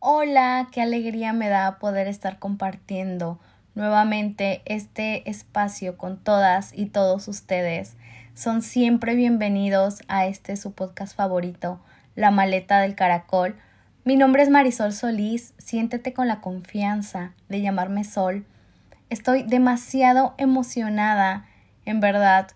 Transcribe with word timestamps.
Hola, 0.00 0.68
qué 0.70 0.80
alegría 0.80 1.32
me 1.32 1.48
da 1.48 1.80
poder 1.80 2.06
estar 2.06 2.38
compartiendo 2.38 3.40
nuevamente 3.74 4.62
este 4.64 5.28
espacio 5.28 5.98
con 5.98 6.18
todas 6.18 6.70
y 6.72 6.86
todos 6.86 7.26
ustedes. 7.26 7.96
Son 8.32 8.62
siempre 8.62 9.16
bienvenidos 9.16 10.02
a 10.06 10.26
este 10.26 10.56
su 10.56 10.70
podcast 10.70 11.16
favorito, 11.16 11.80
La 12.14 12.30
Maleta 12.30 12.78
del 12.78 12.94
Caracol. 12.94 13.56
Mi 14.04 14.14
nombre 14.14 14.44
es 14.44 14.50
Marisol 14.50 14.92
Solís, 14.92 15.52
siéntete 15.58 16.12
con 16.12 16.28
la 16.28 16.40
confianza 16.40 17.32
de 17.48 17.60
llamarme 17.60 18.04
Sol. 18.04 18.46
Estoy 19.10 19.42
demasiado 19.42 20.32
emocionada, 20.38 21.44
en 21.86 21.98
verdad, 21.98 22.46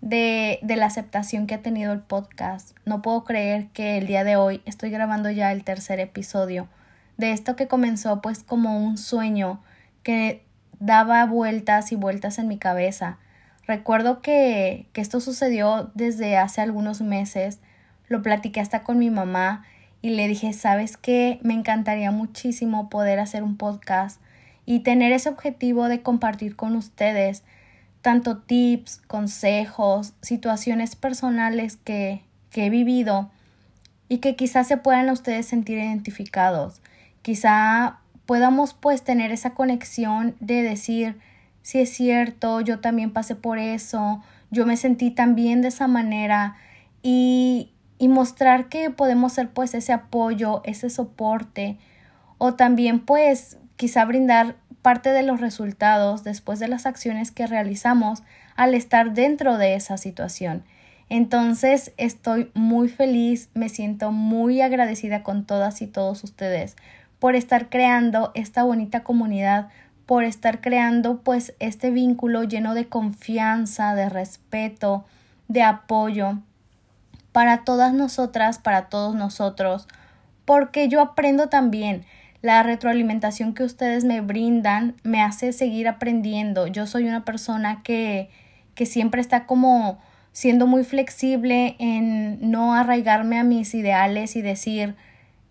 de, 0.00 0.58
de, 0.62 0.74
la 0.74 0.86
aceptación 0.86 1.46
que 1.46 1.54
ha 1.54 1.62
tenido 1.62 1.92
el 1.92 2.00
podcast. 2.00 2.76
No 2.84 3.02
puedo 3.02 3.22
creer 3.22 3.68
que 3.68 3.98
el 3.98 4.08
día 4.08 4.24
de 4.24 4.34
hoy 4.34 4.62
estoy 4.64 4.90
grabando 4.90 5.30
ya 5.30 5.52
el 5.52 5.62
tercer 5.62 6.00
episodio 6.00 6.66
de 7.18 7.32
esto 7.32 7.56
que 7.56 7.68
comenzó 7.68 8.22
pues 8.22 8.42
como 8.42 8.78
un 8.78 8.96
sueño 8.96 9.60
que 10.02 10.42
daba 10.80 11.26
vueltas 11.26 11.92
y 11.92 11.96
vueltas 11.96 12.38
en 12.38 12.48
mi 12.48 12.56
cabeza. 12.56 13.18
Recuerdo 13.66 14.22
que, 14.22 14.86
que 14.94 15.02
esto 15.02 15.20
sucedió 15.20 15.90
desde 15.94 16.38
hace 16.38 16.62
algunos 16.62 17.02
meses, 17.02 17.58
lo 18.08 18.22
platiqué 18.22 18.60
hasta 18.60 18.82
con 18.82 18.98
mi 18.98 19.10
mamá 19.10 19.64
y 20.00 20.10
le 20.10 20.26
dije, 20.28 20.52
¿sabes 20.54 20.96
qué? 20.96 21.38
Me 21.42 21.52
encantaría 21.52 22.10
muchísimo 22.10 22.88
poder 22.88 23.18
hacer 23.18 23.42
un 23.42 23.58
podcast 23.58 24.20
y 24.64 24.80
tener 24.80 25.12
ese 25.12 25.28
objetivo 25.28 25.88
de 25.88 26.02
compartir 26.02 26.56
con 26.56 26.76
ustedes 26.76 27.42
tanto 28.00 28.38
tips, 28.38 29.02
consejos, 29.06 30.14
situaciones 30.22 30.94
personales 30.94 31.76
que, 31.76 32.22
que 32.50 32.66
he 32.66 32.70
vivido 32.70 33.30
y 34.08 34.18
que 34.18 34.36
quizás 34.36 34.68
se 34.68 34.76
puedan 34.76 35.10
ustedes 35.10 35.46
sentir 35.46 35.78
identificados. 35.78 36.80
Quizá 37.28 37.98
podamos 38.24 38.72
pues 38.72 39.02
tener 39.02 39.32
esa 39.32 39.50
conexión 39.50 40.34
de 40.40 40.62
decir, 40.62 41.18
si 41.60 41.78
es 41.78 41.90
cierto, 41.90 42.62
yo 42.62 42.80
también 42.80 43.12
pasé 43.12 43.34
por 43.34 43.58
eso, 43.58 44.22
yo 44.50 44.64
me 44.64 44.78
sentí 44.78 45.10
también 45.10 45.60
de 45.60 45.68
esa 45.68 45.88
manera 45.88 46.56
y, 47.02 47.72
y 47.98 48.08
mostrar 48.08 48.70
que 48.70 48.88
podemos 48.88 49.34
ser 49.34 49.50
pues 49.50 49.74
ese 49.74 49.92
apoyo, 49.92 50.62
ese 50.64 50.88
soporte 50.88 51.76
o 52.38 52.54
también 52.54 52.98
pues 52.98 53.58
quizá 53.76 54.06
brindar 54.06 54.56
parte 54.80 55.10
de 55.10 55.22
los 55.22 55.38
resultados 55.38 56.24
después 56.24 56.58
de 56.60 56.68
las 56.68 56.86
acciones 56.86 57.30
que 57.30 57.46
realizamos 57.46 58.22
al 58.56 58.72
estar 58.72 59.12
dentro 59.12 59.58
de 59.58 59.74
esa 59.74 59.98
situación. 59.98 60.64
Entonces 61.10 61.92
estoy 61.98 62.50
muy 62.54 62.88
feliz, 62.88 63.50
me 63.52 63.68
siento 63.68 64.12
muy 64.12 64.62
agradecida 64.62 65.22
con 65.22 65.44
todas 65.44 65.82
y 65.82 65.86
todos 65.86 66.24
ustedes 66.24 66.74
por 67.18 67.34
estar 67.34 67.68
creando 67.68 68.30
esta 68.34 68.62
bonita 68.62 69.02
comunidad, 69.02 69.68
por 70.06 70.24
estar 70.24 70.60
creando 70.60 71.18
pues 71.18 71.54
este 71.58 71.90
vínculo 71.90 72.44
lleno 72.44 72.74
de 72.74 72.88
confianza, 72.88 73.94
de 73.94 74.08
respeto, 74.08 75.04
de 75.48 75.62
apoyo 75.62 76.38
para 77.32 77.58
todas 77.64 77.92
nosotras, 77.92 78.58
para 78.58 78.88
todos 78.88 79.14
nosotros, 79.14 79.86
porque 80.44 80.88
yo 80.88 81.00
aprendo 81.00 81.48
también. 81.48 82.04
La 82.40 82.62
retroalimentación 82.62 83.52
que 83.52 83.64
ustedes 83.64 84.04
me 84.04 84.20
brindan 84.20 84.94
me 85.02 85.20
hace 85.22 85.52
seguir 85.52 85.88
aprendiendo. 85.88 86.68
Yo 86.68 86.86
soy 86.86 87.08
una 87.08 87.24
persona 87.24 87.82
que, 87.82 88.30
que 88.76 88.86
siempre 88.86 89.20
está 89.20 89.44
como 89.44 89.98
siendo 90.32 90.68
muy 90.68 90.84
flexible 90.84 91.74
en 91.80 92.50
no 92.50 92.74
arraigarme 92.74 93.40
a 93.40 93.44
mis 93.44 93.74
ideales 93.74 94.36
y 94.36 94.42
decir, 94.42 94.94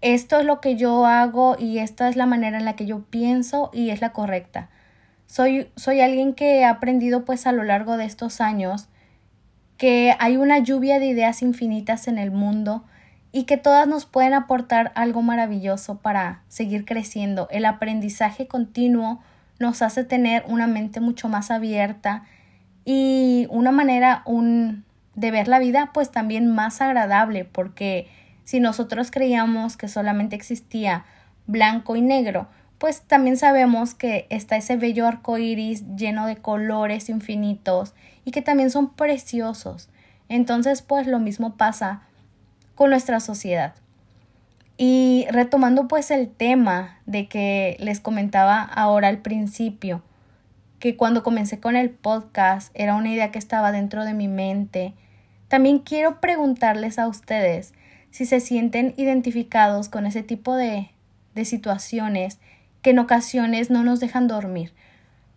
esto 0.01 0.39
es 0.39 0.45
lo 0.45 0.61
que 0.61 0.75
yo 0.75 1.05
hago 1.05 1.55
y 1.59 1.79
esta 1.79 2.09
es 2.09 2.15
la 2.15 2.25
manera 2.25 2.57
en 2.57 2.65
la 2.65 2.75
que 2.75 2.85
yo 2.85 3.03
pienso 3.09 3.69
y 3.73 3.89
es 3.89 4.01
la 4.01 4.13
correcta. 4.13 4.69
Soy, 5.25 5.69
soy 5.75 6.01
alguien 6.01 6.33
que 6.33 6.59
he 6.59 6.65
aprendido 6.65 7.25
pues 7.25 7.47
a 7.47 7.51
lo 7.51 7.63
largo 7.63 7.97
de 7.97 8.05
estos 8.05 8.39
años 8.39 8.87
que 9.77 10.15
hay 10.19 10.37
una 10.37 10.59
lluvia 10.59 10.99
de 10.99 11.07
ideas 11.07 11.41
infinitas 11.41 12.07
en 12.07 12.17
el 12.17 12.31
mundo 12.31 12.83
y 13.31 13.43
que 13.43 13.57
todas 13.57 13.87
nos 13.87 14.05
pueden 14.05 14.33
aportar 14.33 14.91
algo 14.95 15.21
maravilloso 15.21 15.99
para 15.99 16.41
seguir 16.47 16.85
creciendo. 16.85 17.47
El 17.51 17.65
aprendizaje 17.65 18.47
continuo 18.47 19.19
nos 19.59 19.81
hace 19.81 20.03
tener 20.03 20.43
una 20.47 20.67
mente 20.67 20.99
mucho 20.99 21.29
más 21.29 21.51
abierta 21.51 22.23
y 22.85 23.47
una 23.49 23.71
manera 23.71 24.23
un, 24.25 24.85
de 25.15 25.31
ver 25.31 25.47
la 25.47 25.59
vida 25.59 25.91
pues 25.93 26.11
también 26.11 26.47
más 26.47 26.81
agradable 26.81 27.45
porque 27.45 28.07
si 28.47 28.61
nosotros 28.61 29.11
creíamos 29.11 29.75
que 29.75 29.89
solamente 29.89 30.37
existía 30.37 31.03
blanco 31.47 31.97
y 31.97 32.01
negro, 32.01 32.47
pues 32.77 33.01
también 33.01 33.35
sabemos 33.35 33.93
que 33.93 34.25
está 34.29 34.55
ese 34.55 34.77
bello 34.77 35.05
arco 35.05 35.37
iris 35.37 35.83
lleno 35.97 36.25
de 36.25 36.37
colores 36.37 37.09
infinitos 37.09 37.93
y 38.23 38.31
que 38.31 38.41
también 38.41 38.71
son 38.71 38.93
preciosos. 38.93 39.89
Entonces, 40.29 40.81
pues 40.81 41.07
lo 41.07 41.19
mismo 41.19 41.57
pasa 41.57 42.03
con 42.75 42.91
nuestra 42.91 43.19
sociedad. 43.19 43.75
Y 44.77 45.25
retomando 45.29 45.89
pues 45.89 46.09
el 46.09 46.29
tema 46.29 46.99
de 47.05 47.27
que 47.27 47.75
les 47.81 47.99
comentaba 47.99 48.61
ahora 48.61 49.09
al 49.09 49.17
principio, 49.17 50.01
que 50.79 50.95
cuando 50.95 51.21
comencé 51.21 51.59
con 51.59 51.75
el 51.75 51.89
podcast 51.89 52.71
era 52.75 52.95
una 52.95 53.09
idea 53.09 53.29
que 53.29 53.39
estaba 53.39 53.73
dentro 53.73 54.05
de 54.05 54.13
mi 54.13 54.29
mente, 54.29 54.93
también 55.49 55.79
quiero 55.79 56.21
preguntarles 56.21 56.97
a 56.97 57.09
ustedes 57.09 57.73
si 58.17 58.25
se 58.25 58.39
sienten 58.39 58.95
identificados 58.97 59.89
con 59.89 60.07
ese 60.07 60.23
tipo 60.23 60.55
de, 60.55 60.89
de 61.35 61.45
situaciones 61.45 62.39
que 62.81 62.89
en 62.89 62.97
ocasiones 62.97 63.69
no 63.69 63.83
nos 63.83 63.99
dejan 63.99 64.27
dormir. 64.27 64.73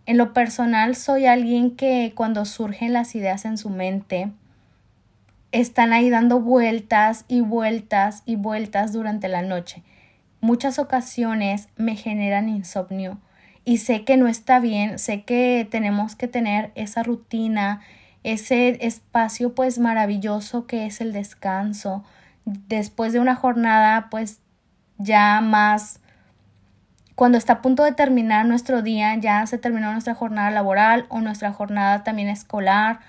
En 0.07 0.17
lo 0.17 0.33
personal 0.33 0.95
soy 0.95 1.27
alguien 1.27 1.75
que 1.75 2.11
cuando 2.15 2.43
surgen 2.43 2.91
las 2.91 3.13
ideas 3.13 3.45
en 3.45 3.59
su 3.59 3.69
mente, 3.69 4.31
están 5.51 5.93
ahí 5.93 6.09
dando 6.09 6.39
vueltas 6.39 7.25
y 7.27 7.41
vueltas 7.41 8.23
y 8.25 8.35
vueltas 8.35 8.93
durante 8.93 9.27
la 9.27 9.43
noche. 9.43 9.83
Muchas 10.39 10.79
ocasiones 10.79 11.69
me 11.77 11.95
generan 11.95 12.49
insomnio 12.49 13.19
y 13.63 13.77
sé 13.77 14.05
que 14.05 14.17
no 14.17 14.27
está 14.27 14.59
bien, 14.59 14.97
sé 14.97 15.21
que 15.21 15.67
tenemos 15.69 16.15
que 16.15 16.27
tener 16.27 16.71
esa 16.73 17.03
rutina, 17.03 17.81
ese 18.23 18.83
espacio 18.83 19.53
pues 19.53 19.77
maravilloso 19.77 20.65
que 20.65 20.87
es 20.87 20.99
el 20.99 21.13
descanso, 21.13 22.03
después 22.45 23.13
de 23.13 23.19
una 23.19 23.35
jornada 23.35 24.07
pues 24.09 24.39
ya 24.97 25.41
más 25.41 25.99
cuando 27.15 27.37
está 27.37 27.53
a 27.53 27.61
punto 27.61 27.83
de 27.83 27.91
terminar 27.91 28.45
nuestro 28.45 28.81
día, 28.81 29.15
ya 29.15 29.45
se 29.45 29.57
terminó 29.57 29.91
nuestra 29.91 30.15
jornada 30.15 30.49
laboral 30.49 31.05
o 31.09 31.21
nuestra 31.21 31.51
jornada 31.53 32.03
también 32.03 32.29
escolar 32.29 32.99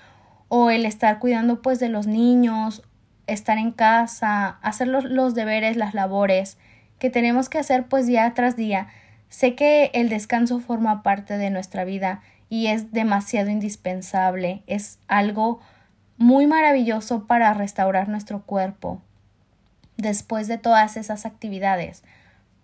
o 0.49 0.69
el 0.69 0.85
estar 0.85 1.17
cuidando 1.17 1.61
pues 1.61 1.79
de 1.79 1.89
los 1.89 2.05
niños, 2.05 2.83
estar 3.25 3.57
en 3.57 3.71
casa, 3.71 4.59
hacer 4.61 4.87
los, 4.87 5.05
los 5.05 5.33
deberes, 5.33 5.77
las 5.77 5.93
labores 5.93 6.57
que 6.99 7.09
tenemos 7.09 7.49
que 7.49 7.57
hacer 7.57 7.87
pues 7.87 8.05
día 8.05 8.31
tras 8.35 8.55
día. 8.55 8.87
Sé 9.29 9.55
que 9.55 9.89
el 9.93 10.09
descanso 10.09 10.59
forma 10.59 11.01
parte 11.01 11.37
de 11.37 11.49
nuestra 11.49 11.83
vida 11.83 12.21
y 12.49 12.67
es 12.67 12.91
demasiado 12.91 13.49
indispensable, 13.49 14.61
es 14.67 14.99
algo 15.07 15.59
muy 16.17 16.45
maravilloso 16.45 17.25
para 17.25 17.53
restaurar 17.55 18.09
nuestro 18.09 18.43
cuerpo, 18.43 19.01
después 19.97 20.47
de 20.47 20.57
todas 20.57 20.97
esas 20.97 21.25
actividades. 21.25 22.03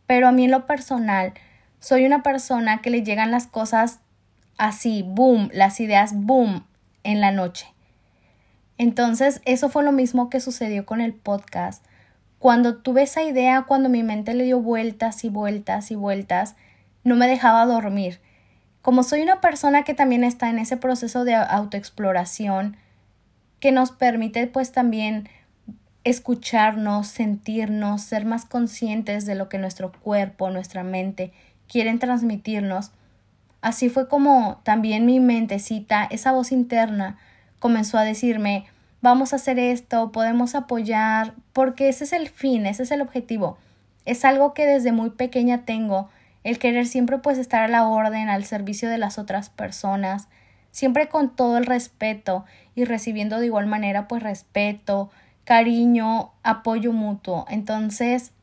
Pero 0.08 0.28
a 0.28 0.32
mí 0.32 0.46
en 0.46 0.52
lo 0.52 0.66
personal, 0.66 1.34
soy 1.80 2.06
una 2.06 2.24
persona 2.24 2.82
que 2.82 2.90
le 2.90 3.04
llegan 3.04 3.32
las 3.32 3.48
cosas 3.48 4.00
así, 4.58 5.04
boom, 5.08 5.50
las 5.54 5.80
ideas, 5.80 6.14
boom, 6.14 6.66
en 7.04 7.22
la 7.22 7.32
noche. 7.32 7.68
Entonces, 8.78 9.42
eso 9.46 9.70
fue 9.70 9.84
lo 9.84 9.92
mismo 9.92 10.30
que 10.30 10.40
sucedió 10.40 10.86
con 10.86 11.02
el 11.02 11.14
podcast. 11.14 11.84
Cuando 12.40 12.78
tuve 12.78 13.04
esa 13.04 13.24
idea, 13.24 13.64
cuando 13.64 13.90
mi 13.90 14.04
mente 14.04 14.34
le 14.34 14.46
dio 14.46 14.62
vueltas 14.62 15.24
y 15.24 15.30
vueltas 15.30 15.92
y 15.92 15.96
vueltas, 15.96 16.56
no 17.04 17.16
me 17.16 17.28
dejaba 17.28 17.66
dormir. 17.66 18.20
Como 18.82 19.04
soy 19.04 19.22
una 19.22 19.42
persona 19.42 19.84
que 19.84 19.94
también 19.94 20.24
está 20.24 20.50
en 20.50 20.60
ese 20.60 20.78
proceso 20.78 21.26
de 21.26 21.36
autoexploración, 21.36 22.78
que 23.60 23.72
nos 23.74 23.92
permite 23.92 24.48
pues 24.48 24.72
también 24.72 25.28
escucharnos, 26.04 27.08
sentirnos, 27.08 28.02
ser 28.02 28.26
más 28.26 28.46
conscientes 28.46 29.26
de 29.26 29.36
lo 29.36 29.50
que 29.50 29.58
nuestro 29.58 29.92
cuerpo, 29.92 30.50
nuestra 30.50 30.84
mente 30.84 31.32
quieren 31.68 32.00
transmitirnos. 32.00 32.92
Así 33.62 33.90
fue 33.90 34.08
como 34.08 34.62
también 34.64 35.06
mi 35.06 35.20
mentecita, 35.20 36.06
esa 36.06 36.32
voz 36.32 36.52
interna, 36.52 37.18
comenzó 37.60 37.98
a 37.98 38.04
decirme 38.04 38.66
vamos 39.02 39.34
a 39.34 39.38
hacer 39.38 39.60
esto, 39.60 40.12
podemos 40.12 40.56
apoyar, 40.56 41.34
porque 41.54 41.90
ese 41.90 42.04
es 42.04 42.14
el 42.14 42.30
fin, 42.30 42.66
ese 42.66 42.84
es 42.84 42.92
el 42.92 43.02
objetivo. 43.02 43.58
Es 44.06 44.26
algo 44.26 44.54
que 44.54 44.66
desde 44.66 44.92
muy 44.92 45.12
pequeña 45.12 45.66
tengo, 45.66 46.10
el 46.44 46.60
querer 46.60 46.88
siempre 46.88 47.18
pues 47.20 47.38
estar 47.38 47.64
a 47.64 47.68
la 47.68 47.88
orden, 47.88 48.30
al 48.30 48.46
servicio 48.46 48.90
de 48.90 48.98
las 48.98 49.18
otras 49.20 49.50
personas, 49.50 50.28
siempre 50.72 51.10
con 51.10 51.36
todo 51.36 51.58
el 51.58 51.66
respeto 51.66 52.46
y 52.76 52.86
recibiendo 52.86 53.40
de 53.40 53.48
igual 53.48 53.68
manera 53.68 54.08
pues 54.08 54.24
respeto, 54.24 55.12
cariño, 55.50 56.30
apoyo 56.44 56.94
mutuo. 56.94 57.48
Entonces, 57.50 58.34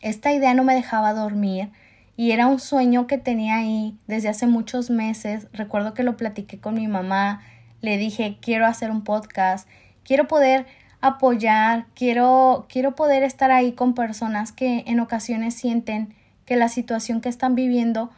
esta 0.00 0.32
idea 0.32 0.52
no 0.52 0.64
me 0.64 0.74
dejaba 0.74 1.14
dormir 1.14 1.70
y 2.16 2.32
era 2.32 2.48
un 2.48 2.58
sueño 2.58 3.06
que 3.06 3.18
tenía 3.18 3.58
ahí 3.58 3.96
desde 4.08 4.30
hace 4.30 4.48
muchos 4.48 4.90
meses. 4.90 5.46
Recuerdo 5.52 5.94
que 5.94 6.02
lo 6.02 6.16
platiqué 6.16 6.58
con 6.58 6.74
mi 6.74 6.88
mamá, 6.88 7.40
le 7.82 7.98
dije, 7.98 8.38
quiero 8.40 8.66
hacer 8.66 8.90
un 8.90 9.04
podcast, 9.04 9.68
quiero 10.02 10.26
poder 10.26 10.66
apoyar, 11.00 11.86
quiero, 11.94 12.66
quiero 12.68 12.96
poder 12.96 13.22
estar 13.22 13.52
ahí 13.52 13.70
con 13.70 13.94
personas 13.94 14.50
que 14.50 14.82
en 14.88 14.98
ocasiones 14.98 15.54
sienten 15.54 16.16
que 16.46 16.56
la 16.56 16.68
situación 16.68 17.20
que 17.20 17.28
están 17.28 17.54
viviendo 17.54 18.10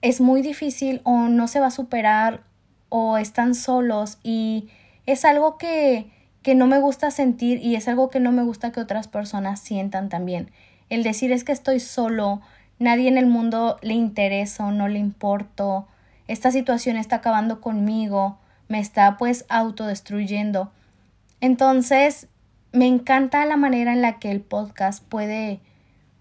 es 0.00 0.20
muy 0.20 0.42
difícil 0.42 1.00
o 1.02 1.26
no 1.26 1.48
se 1.48 1.58
va 1.58 1.66
a 1.66 1.70
superar 1.72 2.44
o 2.88 3.18
están 3.18 3.56
solos 3.56 4.18
y 4.22 4.68
es 5.06 5.24
algo 5.24 5.58
que, 5.58 6.16
que 6.48 6.54
no 6.54 6.66
me 6.66 6.80
gusta 6.80 7.10
sentir 7.10 7.62
y 7.62 7.76
es 7.76 7.88
algo 7.88 8.08
que 8.08 8.20
no 8.20 8.32
me 8.32 8.42
gusta 8.42 8.72
que 8.72 8.80
otras 8.80 9.06
personas 9.06 9.60
sientan 9.60 10.08
también. 10.08 10.50
El 10.88 11.02
decir 11.02 11.30
es 11.30 11.44
que 11.44 11.52
estoy 11.52 11.78
solo, 11.78 12.40
nadie 12.78 13.06
en 13.06 13.18
el 13.18 13.26
mundo 13.26 13.76
le 13.82 13.92
interesa 13.92 14.64
o 14.64 14.72
no 14.72 14.88
le 14.88 14.98
importo, 14.98 15.86
esta 16.26 16.50
situación 16.50 16.96
está 16.96 17.16
acabando 17.16 17.60
conmigo, 17.60 18.38
me 18.66 18.80
está 18.80 19.18
pues 19.18 19.44
autodestruyendo. 19.50 20.72
Entonces, 21.42 22.28
me 22.72 22.86
encanta 22.86 23.44
la 23.44 23.58
manera 23.58 23.92
en 23.92 24.00
la 24.00 24.18
que 24.18 24.30
el 24.30 24.40
podcast 24.40 25.04
puede 25.04 25.60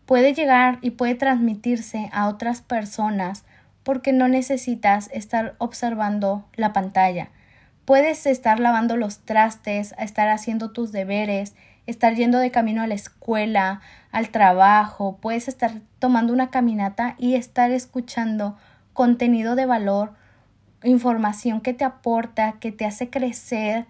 puede 0.05 0.33
llegar 0.33 0.79
y 0.81 0.89
puede 0.89 1.15
transmitirse 1.15 2.09
a 2.11 2.27
otras 2.27 2.59
personas 2.59 3.45
porque 3.83 4.11
no 4.11 4.27
necesitas 4.27 5.09
estar 5.13 5.55
observando 5.57 6.43
la 6.57 6.73
pantalla. 6.73 7.29
Puedes 7.87 8.25
estar 8.25 8.59
lavando 8.59 8.97
los 8.97 9.19
trastes, 9.19 9.95
estar 9.97 10.27
haciendo 10.27 10.71
tus 10.71 10.91
deberes, 10.91 11.55
estar 11.85 12.15
yendo 12.15 12.37
de 12.37 12.51
camino 12.51 12.81
a 12.81 12.87
la 12.87 12.95
escuela, 12.95 13.79
al 14.11 14.27
trabajo, 14.27 15.19
puedes 15.21 15.47
estar 15.47 15.71
tomando 15.97 16.33
una 16.33 16.49
caminata 16.49 17.15
y 17.17 17.35
estar 17.35 17.71
escuchando 17.71 18.57
contenido 18.91 19.55
de 19.55 19.65
valor, 19.65 20.11
información 20.83 21.61
que 21.61 21.73
te 21.73 21.85
aporta, 21.85 22.57
que 22.59 22.73
te 22.73 22.83
hace 22.83 23.09
crecer 23.09 23.85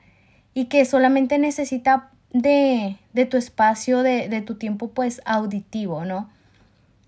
y 0.53 0.65
que 0.65 0.85
solamente 0.85 1.39
necesita 1.39 2.11
de, 2.33 2.97
de 3.13 3.25
tu 3.25 3.37
espacio, 3.37 4.03
de, 4.03 4.29
de 4.29 4.41
tu 4.41 4.59
tiempo 4.59 4.89
pues 4.89 5.23
auditivo, 5.25 6.05
¿no? 6.05 6.29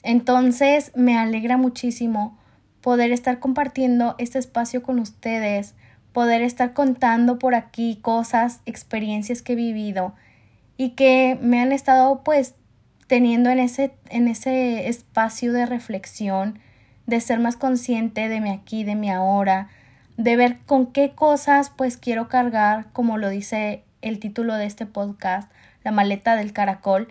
Entonces 0.01 0.91
me 0.95 1.19
alegra 1.19 1.55
muchísimo 1.55 2.35
poder 2.81 3.11
estar 3.11 3.37
compartiendo 3.37 4.15
este 4.17 4.39
espacio 4.39 4.81
con 4.81 4.97
ustedes, 4.97 5.75
poder 6.13 6.41
estar 6.41 6.73
contando 6.73 7.39
por 7.39 7.55
aquí 7.55 7.99
cosas, 8.01 8.61
experiencias 8.65 9.41
que 9.41 9.53
he 9.53 9.55
vivido 9.55 10.13
y 10.77 10.91
que 10.91 11.37
me 11.41 11.59
han 11.61 11.71
estado 11.71 12.23
pues 12.23 12.55
teniendo 13.07 13.49
en 13.49 13.59
ese, 13.59 13.93
en 14.09 14.27
ese 14.27 14.87
espacio 14.87 15.51
de 15.51 15.65
reflexión, 15.65 16.59
de 17.05 17.19
ser 17.19 17.39
más 17.39 17.55
consciente 17.55 18.29
de 18.29 18.39
mi 18.39 18.51
aquí, 18.51 18.83
de 18.83 18.95
mi 18.95 19.09
ahora, 19.09 19.69
de 20.17 20.35
ver 20.35 20.59
con 20.65 20.87
qué 20.87 21.15
cosas 21.15 21.69
pues 21.69 21.97
quiero 21.97 22.27
cargar, 22.27 22.87
como 22.93 23.17
lo 23.17 23.29
dice 23.29 23.83
el 24.01 24.19
título 24.19 24.55
de 24.55 24.65
este 24.65 24.85
podcast, 24.85 25.51
La 25.83 25.91
maleta 25.91 26.35
del 26.35 26.53
caracol, 26.53 27.07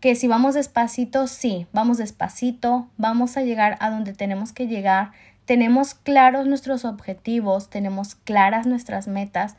que 0.00 0.16
si 0.16 0.26
vamos 0.26 0.54
despacito, 0.54 1.28
sí, 1.28 1.66
vamos 1.72 1.98
despacito, 1.98 2.88
vamos 2.96 3.36
a 3.36 3.42
llegar 3.42 3.76
a 3.80 3.88
donde 3.88 4.12
tenemos 4.12 4.52
que 4.52 4.66
llegar, 4.66 5.12
tenemos 5.52 5.92
claros 5.92 6.46
nuestros 6.46 6.86
objetivos, 6.86 7.68
tenemos 7.68 8.14
claras 8.14 8.66
nuestras 8.66 9.06
metas, 9.06 9.54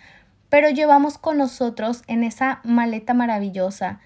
pero 0.49 0.71
llevamos 0.71 1.19
con 1.19 1.37
nosotros 1.37 2.01
en 2.07 2.23
esa 2.23 2.61
maleta 2.63 3.13
maravillosa, 3.13 3.99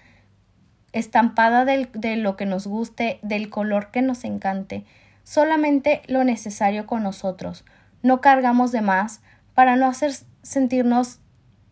estampada 0.92 1.64
de 1.64 2.16
lo 2.16 2.36
que 2.36 2.44
nos 2.44 2.66
guste, 2.66 3.18
del 3.22 3.48
color 3.48 3.90
que 3.90 4.02
nos 4.02 4.24
encante, 4.24 4.84
solamente 5.24 6.02
lo 6.08 6.24
necesario 6.24 6.86
con 6.86 7.02
nosotros. 7.02 7.64
No 8.02 8.20
cargamos 8.20 8.70
de 8.70 8.82
más 8.82 9.22
para 9.54 9.74
no 9.76 9.86
hacer 9.86 10.12
sentirnos 10.42 11.20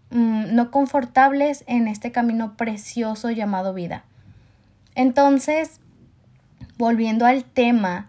mm, 0.09 0.55
no 0.55 0.71
confortables 0.71 1.63
en 1.67 1.89
este 1.89 2.11
camino 2.11 2.57
precioso 2.57 3.31
llamado 3.33 3.75
vida. 3.75 4.07
Entonces, 4.95 5.79
volviendo 6.79 7.27
al 7.27 7.45
tema, 7.45 8.09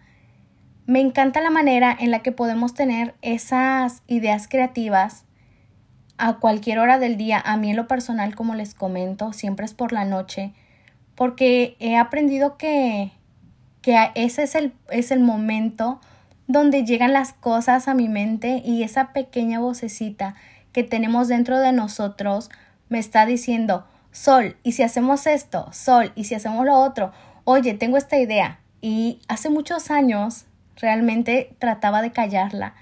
me 0.87 1.01
encanta 1.01 1.41
la 1.41 1.49
manera 1.49 1.95
en 1.99 2.11
la 2.11 2.19
que 2.19 2.31
podemos 2.31 2.73
tener 2.73 3.13
esas 3.21 4.01
ideas 4.07 4.47
creativas 4.47 5.25
a 6.17 6.37
cualquier 6.37 6.79
hora 6.79 6.97
del 6.97 7.17
día, 7.17 7.39
a 7.45 7.57
mí 7.57 7.69
en 7.69 7.75
lo 7.75 7.87
personal, 7.87 8.33
como 8.35 8.55
les 8.55 8.73
comento, 8.73 9.33
siempre 9.33 9.65
es 9.65 9.73
por 9.73 9.91
la 9.91 10.05
noche, 10.05 10.53
porque 11.13 11.75
he 11.79 11.97
aprendido 11.97 12.57
que, 12.57 13.11
que 13.81 13.97
ese 14.15 14.43
es 14.43 14.55
el, 14.55 14.73
es 14.89 15.11
el 15.11 15.19
momento 15.19 15.99
donde 16.47 16.85
llegan 16.85 17.11
las 17.11 17.33
cosas 17.33 17.89
a 17.89 17.93
mi 17.93 18.07
mente 18.07 18.61
y 18.65 18.83
esa 18.83 19.11
pequeña 19.11 19.59
vocecita 19.59 20.35
que 20.71 20.83
tenemos 20.83 21.27
dentro 21.27 21.59
de 21.59 21.73
nosotros 21.73 22.49
me 22.87 22.97
está 22.97 23.25
diciendo, 23.25 23.85
Sol, 24.13 24.55
¿y 24.63 24.71
si 24.71 24.83
hacemos 24.83 25.27
esto? 25.27 25.67
Sol, 25.73 26.13
¿y 26.15 26.23
si 26.23 26.33
hacemos 26.33 26.65
lo 26.65 26.75
otro? 26.75 27.11
Oye, 27.43 27.73
tengo 27.73 27.97
esta 27.97 28.17
idea. 28.17 28.59
Y 28.81 29.19
hace 29.27 29.49
muchos 29.49 29.91
años 29.91 30.46
realmente 30.79 31.55
trataba 31.59 32.01
de 32.01 32.11
callarla, 32.11 32.73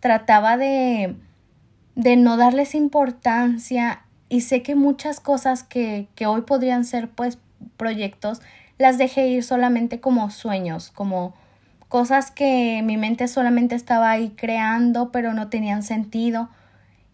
trataba 0.00 0.56
de, 0.56 1.16
de 1.94 2.16
no 2.16 2.36
darles 2.36 2.74
importancia. 2.74 4.02
Y 4.28 4.40
sé 4.40 4.62
que 4.62 4.74
muchas 4.74 5.20
cosas 5.20 5.62
que, 5.62 6.08
que 6.14 6.26
hoy 6.26 6.42
podrían 6.42 6.84
ser 6.84 7.10
pues 7.10 7.38
proyectos 7.76 8.40
las 8.78 8.98
dejé 8.98 9.28
ir 9.28 9.44
solamente 9.44 10.00
como 10.00 10.30
sueños, 10.30 10.90
como 10.90 11.34
cosas 11.88 12.30
que 12.30 12.82
mi 12.82 12.96
mente 12.96 13.28
solamente 13.28 13.74
estaba 13.74 14.10
ahí 14.10 14.30
creando 14.30 15.12
pero 15.12 15.34
no 15.34 15.48
tenían 15.48 15.82
sentido. 15.82 16.48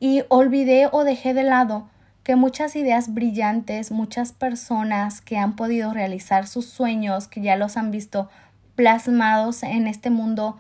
Y 0.01 0.23
olvidé 0.29 0.89
o 0.91 1.05
dejé 1.05 1.35
de 1.35 1.43
lado 1.43 1.89
que 2.23 2.37
muchas 2.37 2.77
ideas 2.77 3.15
brillantes, 3.15 3.91
muchas 3.91 4.33
personas 4.33 5.21
que 5.21 5.39
han 5.39 5.57
podido 5.57 5.93
realizar 5.93 6.47
sus 6.47 6.67
sueños, 6.67 7.27
que 7.27 7.41
ya 7.41 7.57
los 7.57 7.77
han 7.77 7.91
visto 7.91 8.29
plasmados 8.79 9.65
en 9.65 9.89
este 9.89 10.09
mundo 10.09 10.57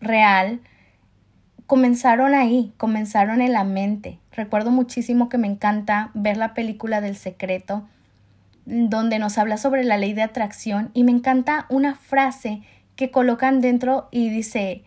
real, 0.00 0.60
comenzaron 1.66 2.36
ahí, 2.36 2.72
comenzaron 2.76 3.40
en 3.40 3.52
la 3.52 3.64
mente. 3.64 4.20
Recuerdo 4.30 4.70
muchísimo 4.70 5.28
que 5.28 5.38
me 5.38 5.48
encanta 5.48 6.12
ver 6.14 6.36
la 6.36 6.54
película 6.54 7.00
del 7.00 7.16
secreto, 7.16 7.82
donde 8.64 9.18
nos 9.18 9.38
habla 9.38 9.56
sobre 9.56 9.82
la 9.82 9.96
ley 9.96 10.12
de 10.12 10.22
atracción 10.22 10.92
y 10.94 11.02
me 11.02 11.10
encanta 11.10 11.66
una 11.68 11.96
frase 11.96 12.62
que 12.94 13.10
colocan 13.10 13.60
dentro 13.60 14.06
y 14.12 14.28
dice, 14.28 14.84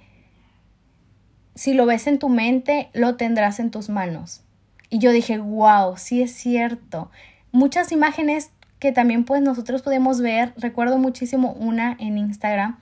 si 1.55 1.74
lo 1.74 1.85
ves 1.85 2.07
en 2.07 2.19
tu 2.19 2.29
mente, 2.29 2.89
lo 2.93 3.17
tendrás 3.17 3.59
en 3.59 3.69
tus 3.69 3.89
manos. 3.89 4.43
Y 4.89 5.00
yo 5.00 5.12
dije, 5.12 5.39
wow, 5.39 5.97
sí 5.97 6.21
es 6.21 6.31
cierto. 6.31 7.12
Muchas 7.51 7.91
imágenes 7.91 8.51
que 8.85 8.91
también 8.91 9.23
pues 9.23 9.41
nosotros 9.41 9.81
podemos 9.81 10.21
ver, 10.21 10.53
recuerdo 10.57 10.99
muchísimo 10.99 11.53
una 11.53 11.97
en 11.99 12.19
Instagram, 12.19 12.77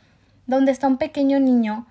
donde 0.47 0.73
está 0.73 0.85
un 0.85 0.97
pequeño 0.97 1.39
niño 1.39 1.87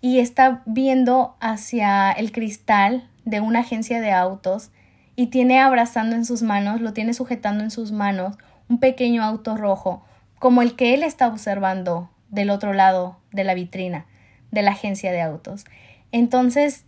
y 0.00 0.18
está 0.18 0.62
viendo 0.66 1.36
hacia 1.38 2.10
el 2.10 2.32
cristal 2.32 3.08
de 3.24 3.38
una 3.38 3.60
agencia 3.60 4.00
de 4.00 4.10
autos 4.10 4.72
y 5.14 5.28
tiene 5.28 5.60
abrazando 5.60 6.16
en 6.16 6.24
sus 6.24 6.42
manos, 6.42 6.80
lo 6.80 6.92
tiene 6.92 7.14
sujetando 7.14 7.62
en 7.62 7.70
sus 7.70 7.92
manos 7.92 8.36
un 8.68 8.80
pequeño 8.80 9.22
auto 9.22 9.56
rojo, 9.56 10.02
como 10.40 10.60
el 10.60 10.74
que 10.74 10.92
él 10.94 11.04
está 11.04 11.28
observando 11.28 12.10
del 12.30 12.50
otro 12.50 12.72
lado 12.72 13.20
de 13.30 13.44
la 13.44 13.54
vitrina 13.54 14.06
de 14.50 14.62
la 14.62 14.72
agencia 14.72 15.12
de 15.12 15.20
autos. 15.20 15.66
Entonces, 16.10 16.84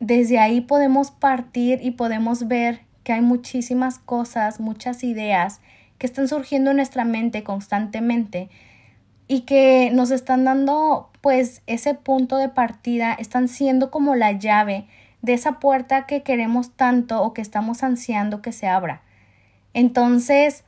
desde 0.00 0.40
ahí 0.40 0.62
podemos 0.62 1.12
partir 1.12 1.78
y 1.80 1.92
podemos 1.92 2.48
ver 2.48 2.80
que 3.04 3.12
hay 3.12 3.20
muchísimas 3.20 4.00
cosas, 4.00 4.58
muchas 4.58 5.04
ideas 5.04 5.60
que 5.98 6.06
están 6.06 6.28
surgiendo 6.28 6.70
en 6.70 6.76
nuestra 6.76 7.04
mente 7.04 7.42
constantemente 7.42 8.48
y 9.26 9.40
que 9.42 9.90
nos 9.92 10.10
están 10.10 10.44
dando 10.44 11.10
pues 11.20 11.62
ese 11.66 11.94
punto 11.94 12.36
de 12.36 12.48
partida, 12.48 13.12
están 13.12 13.48
siendo 13.48 13.90
como 13.90 14.14
la 14.14 14.32
llave 14.32 14.86
de 15.20 15.34
esa 15.34 15.58
puerta 15.58 16.06
que 16.06 16.22
queremos 16.22 16.70
tanto 16.70 17.22
o 17.22 17.34
que 17.34 17.42
estamos 17.42 17.82
ansiando 17.82 18.40
que 18.40 18.52
se 18.52 18.68
abra. 18.68 19.02
Entonces, 19.74 20.64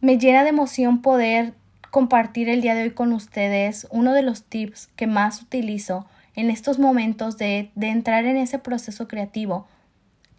me 0.00 0.18
llena 0.18 0.42
de 0.42 0.50
emoción 0.50 1.00
poder 1.00 1.54
compartir 1.90 2.48
el 2.48 2.60
día 2.60 2.74
de 2.74 2.82
hoy 2.82 2.90
con 2.90 3.12
ustedes 3.12 3.86
uno 3.90 4.12
de 4.12 4.22
los 4.22 4.44
tips 4.44 4.88
que 4.96 5.06
más 5.06 5.40
utilizo 5.40 6.06
en 6.34 6.50
estos 6.50 6.78
momentos 6.78 7.38
de, 7.38 7.70
de 7.74 7.88
entrar 7.88 8.26
en 8.26 8.36
ese 8.36 8.58
proceso 8.58 9.08
creativo 9.08 9.66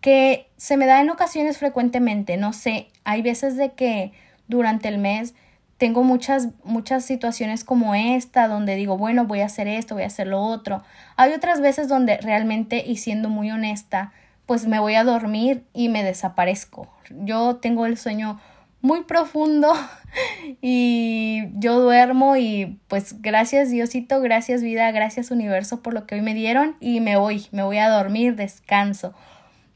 que 0.01 0.49
se 0.57 0.77
me 0.77 0.85
da 0.85 1.01
en 1.01 1.09
ocasiones 1.09 1.57
frecuentemente, 1.57 2.37
no 2.37 2.53
sé, 2.53 2.87
hay 3.03 3.21
veces 3.21 3.57
de 3.57 3.73
que 3.73 4.11
durante 4.47 4.87
el 4.87 4.97
mes 4.97 5.33
tengo 5.77 6.03
muchas, 6.03 6.49
muchas 6.63 7.05
situaciones 7.05 7.63
como 7.63 7.95
esta, 7.95 8.47
donde 8.49 8.75
digo, 8.75 8.97
bueno, 8.97 9.25
voy 9.25 9.39
a 9.39 9.45
hacer 9.45 9.67
esto, 9.67 9.95
voy 9.95 10.03
a 10.03 10.07
hacer 10.07 10.27
lo 10.27 10.41
otro. 10.41 10.83
Hay 11.15 11.31
otras 11.31 11.61
veces 11.61 11.87
donde 11.87 12.17
realmente, 12.17 12.83
y 12.85 12.97
siendo 12.97 13.29
muy 13.29 13.49
honesta, 13.49 14.11
pues 14.45 14.67
me 14.67 14.79
voy 14.79 14.95
a 14.95 15.05
dormir 15.05 15.63
y 15.73 15.87
me 15.87 16.03
desaparezco. 16.03 16.89
Yo 17.09 17.57
tengo 17.57 17.85
el 17.85 17.97
sueño 17.97 18.41
muy 18.81 19.03
profundo 19.03 19.73
y 20.61 21.43
yo 21.55 21.79
duermo 21.79 22.35
y 22.35 22.79
pues 22.87 23.21
gracias 23.21 23.69
Diosito, 23.71 24.19
gracias 24.21 24.61
vida, 24.61 24.91
gracias 24.91 25.31
universo 25.31 25.81
por 25.81 25.93
lo 25.93 26.05
que 26.05 26.15
hoy 26.15 26.21
me 26.21 26.33
dieron 26.33 26.75
y 26.79 26.99
me 26.99 27.17
voy, 27.17 27.47
me 27.51 27.63
voy 27.63 27.77
a 27.77 27.89
dormir, 27.89 28.35
descanso. 28.35 29.13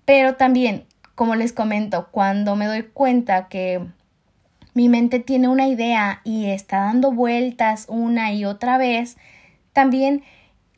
Pero 0.05 0.35
también, 0.35 0.85
como 1.15 1.35
les 1.35 1.53
comento, 1.53 2.09
cuando 2.11 2.55
me 2.55 2.65
doy 2.65 2.83
cuenta 2.83 3.47
que 3.47 3.81
mi 4.73 4.89
mente 4.89 5.19
tiene 5.19 5.47
una 5.47 5.67
idea 5.67 6.21
y 6.23 6.47
está 6.47 6.79
dando 6.81 7.11
vueltas 7.11 7.85
una 7.87 8.33
y 8.33 8.45
otra 8.45 8.77
vez, 8.77 9.17
también 9.71 10.23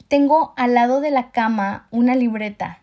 tengo 0.08 0.53
al 0.58 0.74
lado 0.74 1.01
de 1.01 1.12
la 1.12 1.32
cama 1.32 1.88
una 1.91 2.15
libreta. 2.15 2.79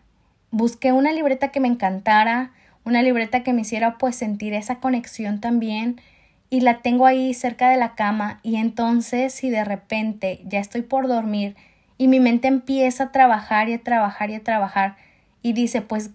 Busqué 0.51 0.91
una 0.91 1.11
libreta 1.11 1.49
que 1.49 1.59
me 1.59 1.67
encantara, 1.67 2.51
una 2.83 3.01
libreta 3.01 3.43
que 3.43 3.53
me 3.53 3.61
hiciera 3.61 3.97
pues 3.97 4.15
sentir 4.15 4.53
esa 4.53 4.79
conexión 4.79 5.39
también 5.39 6.01
y 6.49 6.61
la 6.61 6.81
tengo 6.81 7.05
ahí 7.05 7.33
cerca 7.33 7.69
de 7.69 7.77
la 7.77 7.95
cama 7.95 8.39
y 8.43 8.57
entonces 8.57 9.33
si 9.33 9.49
de 9.49 9.63
repente 9.63 10.41
ya 10.45 10.59
estoy 10.59 10.81
por 10.81 11.07
dormir 11.07 11.55
y 11.97 12.07
mi 12.07 12.19
mente 12.19 12.47
empieza 12.47 13.05
a 13.05 13.11
trabajar 13.11 13.69
y 13.69 13.73
a 13.73 13.83
trabajar 13.83 14.29
y 14.29 14.35
a 14.35 14.43
trabajar 14.43 14.97
y 15.41 15.53
dice 15.53 15.81
pues 15.81 16.11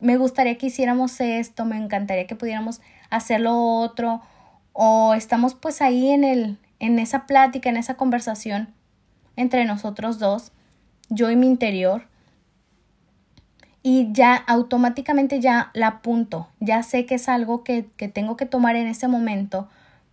me 0.00 0.16
gustaría 0.16 0.58
que 0.58 0.66
hiciéramos 0.66 1.20
esto, 1.20 1.64
me 1.64 1.76
encantaría 1.76 2.26
que 2.26 2.36
pudiéramos 2.36 2.80
hacer 3.10 3.40
lo 3.40 3.56
otro 3.56 4.22
o 4.72 5.14
estamos 5.14 5.54
pues 5.54 5.82
ahí 5.82 6.10
en 6.10 6.24
el 6.24 6.58
en 6.80 6.98
esa 6.98 7.26
plática, 7.26 7.68
en 7.68 7.76
esa 7.76 7.94
conversación 7.94 8.68
entre 9.36 9.64
nosotros 9.64 10.18
dos, 10.18 10.52
yo 11.08 11.30
y 11.30 11.36
mi 11.36 11.46
interior 11.46 12.06
y 13.82 14.08
ya 14.12 14.34
automáticamente 14.34 15.40
ya 15.40 15.70
la 15.72 15.86
apunto, 15.86 16.48
ya 16.60 16.82
sé 16.82 17.06
que 17.06 17.14
es 17.14 17.28
algo 17.28 17.64
que, 17.64 17.86
que 17.96 18.08
tengo 18.08 18.36
que 18.36 18.46
tomar 18.46 18.76
en 18.76 18.86
ese 18.86 19.08
momento, 19.08 19.68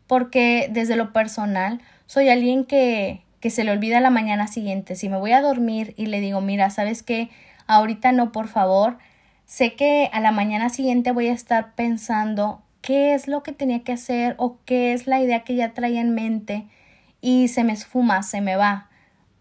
porque 0.08 0.70
desde 0.72 0.96
lo 0.96 1.12
personal 1.12 1.82
soy 2.06 2.30
alguien 2.30 2.66
que, 2.66 3.24
que 3.40 3.50
se 3.50 3.64
le 3.64 3.72
olvida 3.72 4.00
la 4.00 4.10
mañana 4.10 4.48
siguiente. 4.48 4.96
Si 4.96 5.10
me 5.10 5.18
voy 5.18 5.32
a 5.32 5.42
dormir 5.42 5.94
y 5.98 6.06
le 6.06 6.20
digo, 6.20 6.42
mira, 6.42 6.70
¿sabes 6.70 7.04
qué? 7.04 7.30
Ahorita 7.68 8.12
no, 8.12 8.32
por 8.32 8.48
favor. 8.48 8.98
Sé 9.46 9.76
que 9.76 10.10
a 10.12 10.20
la 10.20 10.32
mañana 10.32 10.70
siguiente 10.70 11.12
voy 11.12 11.28
a 11.28 11.34
estar 11.34 11.76
pensando 11.76 12.62
qué 12.82 13.14
es 13.14 13.28
lo 13.28 13.44
que 13.44 13.52
tenía 13.52 13.84
que 13.84 13.94
hacer 13.94 14.36
o 14.38 14.58
qué 14.66 14.94
es 14.94 15.08
la 15.08 15.20
idea 15.20 15.44
que 15.44 15.56
ya 15.56 15.74
traía 15.74 16.02
en 16.02 16.14
mente 16.14 16.68
y 17.22 17.48
se 17.48 17.64
me 17.64 17.74
esfuma, 17.74 18.24
se 18.24 18.42
me 18.42 18.56
va. 18.56 18.90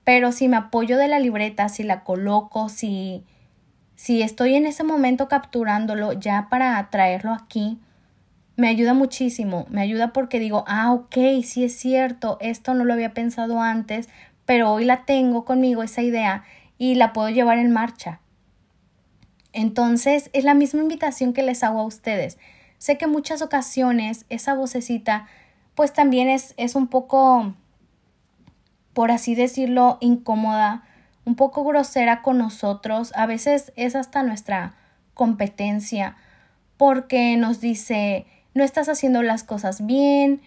Pero 0.04 0.32
si 0.32 0.48
me 0.48 0.56
apoyo 0.56 0.98
de 0.98 1.08
la 1.08 1.18
libreta, 1.18 1.68
si 1.68 1.82
la 1.82 2.04
coloco, 2.04 2.68
si 2.68 3.24
si 3.96 4.22
estoy 4.22 4.54
en 4.54 4.66
ese 4.66 4.84
momento 4.84 5.28
capturándolo 5.28 6.12
ya 6.12 6.48
para 6.50 6.88
traerlo 6.90 7.32
aquí, 7.32 7.78
me 8.56 8.68
ayuda 8.68 8.94
muchísimo, 8.94 9.66
me 9.70 9.80
ayuda 9.80 10.12
porque 10.12 10.38
digo, 10.38 10.64
ah, 10.66 10.92
ok, 10.92 11.16
sí 11.42 11.64
es 11.64 11.76
cierto, 11.76 12.38
esto 12.40 12.74
no 12.74 12.84
lo 12.84 12.92
había 12.92 13.14
pensado 13.14 13.60
antes, 13.60 14.08
pero 14.44 14.72
hoy 14.72 14.84
la 14.84 15.04
tengo 15.04 15.44
conmigo, 15.44 15.82
esa 15.82 16.02
idea, 16.02 16.44
y 16.76 16.96
la 16.96 17.12
puedo 17.12 17.30
llevar 17.30 17.58
en 17.58 17.72
marcha. 17.72 18.20
Entonces, 19.54 20.30
es 20.32 20.42
la 20.42 20.52
misma 20.52 20.82
invitación 20.82 21.32
que 21.32 21.44
les 21.44 21.62
hago 21.62 21.78
a 21.78 21.84
ustedes. 21.84 22.38
Sé 22.78 22.98
que 22.98 23.04
en 23.04 23.12
muchas 23.12 23.40
ocasiones 23.40 24.26
esa 24.28 24.52
vocecita, 24.52 25.28
pues 25.76 25.92
también 25.92 26.28
es, 26.28 26.54
es 26.56 26.74
un 26.74 26.88
poco, 26.88 27.54
por 28.92 29.12
así 29.12 29.36
decirlo, 29.36 29.96
incómoda, 30.00 30.82
un 31.24 31.36
poco 31.36 31.64
grosera 31.64 32.20
con 32.20 32.36
nosotros, 32.36 33.12
a 33.14 33.26
veces 33.26 33.72
es 33.76 33.94
hasta 33.94 34.24
nuestra 34.24 34.74
competencia, 35.14 36.16
porque 36.76 37.36
nos 37.36 37.60
dice, 37.60 38.26
no 38.54 38.64
estás 38.64 38.88
haciendo 38.88 39.22
las 39.22 39.44
cosas 39.44 39.86
bien, 39.86 40.42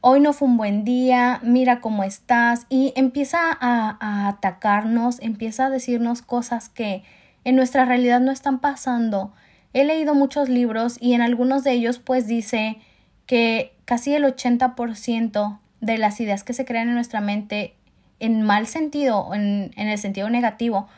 hoy 0.00 0.20
no 0.20 0.32
fue 0.32 0.46
un 0.46 0.56
buen 0.56 0.84
día, 0.84 1.40
mira 1.42 1.80
cómo 1.80 2.04
estás, 2.04 2.66
y 2.68 2.92
empieza 2.94 3.40
a, 3.50 3.98
a 4.00 4.28
atacarnos, 4.28 5.20
empieza 5.20 5.66
a 5.66 5.70
decirnos 5.70 6.22
cosas 6.22 6.68
que 6.68 7.02
en 7.44 7.56
nuestra 7.56 7.84
realidad 7.84 8.20
no 8.20 8.32
están 8.32 8.58
pasando. 8.58 9.32
He 9.72 9.84
leído 9.84 10.14
muchos 10.14 10.48
libros 10.48 10.96
y 11.00 11.14
en 11.14 11.20
algunos 11.20 11.64
de 11.64 11.72
ellos 11.72 11.98
pues 11.98 12.26
dice 12.26 12.78
que 13.26 13.74
casi 13.84 14.14
el 14.14 14.24
80% 14.24 15.58
de 15.80 15.98
las 15.98 16.20
ideas 16.20 16.44
que 16.44 16.52
se 16.52 16.64
crean 16.64 16.88
en 16.88 16.94
nuestra 16.94 17.20
mente 17.20 17.74
en 18.20 18.42
mal 18.42 18.66
sentido, 18.66 19.34
en, 19.34 19.72
en 19.76 19.88
el 19.88 19.98
sentido 19.98 20.30
negativo, 20.30 20.88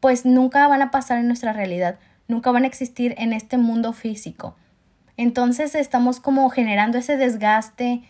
pues 0.00 0.24
nunca 0.24 0.66
van 0.68 0.82
a 0.82 0.90
pasar 0.90 1.18
en 1.18 1.26
nuestra 1.26 1.52
realidad, 1.52 1.98
nunca 2.28 2.50
van 2.50 2.64
a 2.64 2.66
existir 2.66 3.14
en 3.18 3.32
este 3.32 3.58
mundo 3.58 3.92
físico. 3.92 4.56
Entonces 5.16 5.74
estamos 5.74 6.20
como 6.20 6.48
generando 6.50 6.98
ese 6.98 7.16
desgaste 7.16 8.02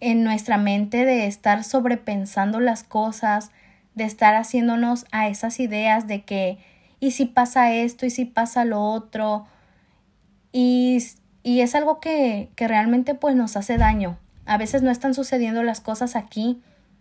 en 0.00 0.24
nuestra 0.24 0.58
mente 0.58 1.04
de 1.04 1.26
estar 1.26 1.62
sobrepensando 1.62 2.58
las 2.58 2.82
cosas, 2.82 3.52
de 3.94 4.04
estar 4.04 4.34
haciéndonos 4.34 5.06
a 5.12 5.28
esas 5.28 5.60
ideas 5.60 6.06
de 6.06 6.22
que 6.22 6.58
y 7.00 7.10
si 7.10 7.26
pasa 7.26 7.72
esto 7.72 8.06
y 8.06 8.10
si 8.10 8.24
pasa 8.24 8.64
lo 8.64 8.80
otro 8.80 9.46
y, 10.52 10.98
y 11.42 11.60
es 11.60 11.74
algo 11.74 12.00
que, 12.00 12.50
que 12.54 12.68
realmente 12.68 13.14
pues 13.14 13.34
nos 13.34 13.56
hace 13.56 13.76
daño. 13.76 14.18
A 14.46 14.56
veces 14.56 14.82
no 14.82 14.90
están 14.90 15.14
sucediendo 15.14 15.62
las 15.62 15.80
cosas 15.80 16.14
aquí, 16.14 16.60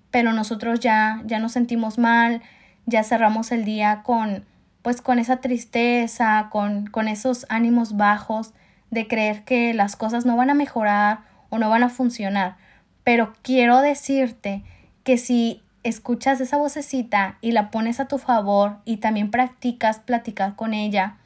pero 0.10 0.34
nosotros 0.34 0.80
ya, 0.80 1.22
ya 1.26 1.40
nos 1.40 1.52
sentimos 1.52 1.98
mal, 1.98 2.42
ya 2.86 3.04
cerramos 3.04 3.52
el 3.52 3.66
día 3.66 4.02
con, 4.04 4.46
pues 4.82 5.02
con 5.02 5.20
esa 5.20 5.38
tristeza, 5.38 6.50
con, 6.52 6.88
con 6.88 7.08
esos 7.08 7.46
ánimos 7.50 7.98
bajos 7.98 8.54
de 8.90 9.08
creer 9.08 9.44
que 9.44 9.74
las 9.74 9.96
cosas 9.96 10.26
no 10.26 10.36
van 10.36 10.50
a 10.50 10.56
mejorar 10.56 11.20
o 11.50 11.60
no 11.60 11.70
van 11.70 11.84
a 11.84 11.90
funcionar. 11.90 12.58
Pero 13.04 13.34
quiero 13.42 13.82
decirte 13.82 14.64
que 15.04 15.18
si 15.18 15.62
escuchas 15.84 16.40
esa 16.42 16.58
vocecita 16.58 17.38
y 17.42 17.52
la 17.52 17.72
pones 17.72 18.00
a 18.00 18.08
tu 18.08 18.18
favor 18.18 18.78
y 18.86 18.98
también 18.98 19.32
practicas 19.32 20.00
platicar 20.00 20.56
con 20.56 20.74
ella, 20.74 21.18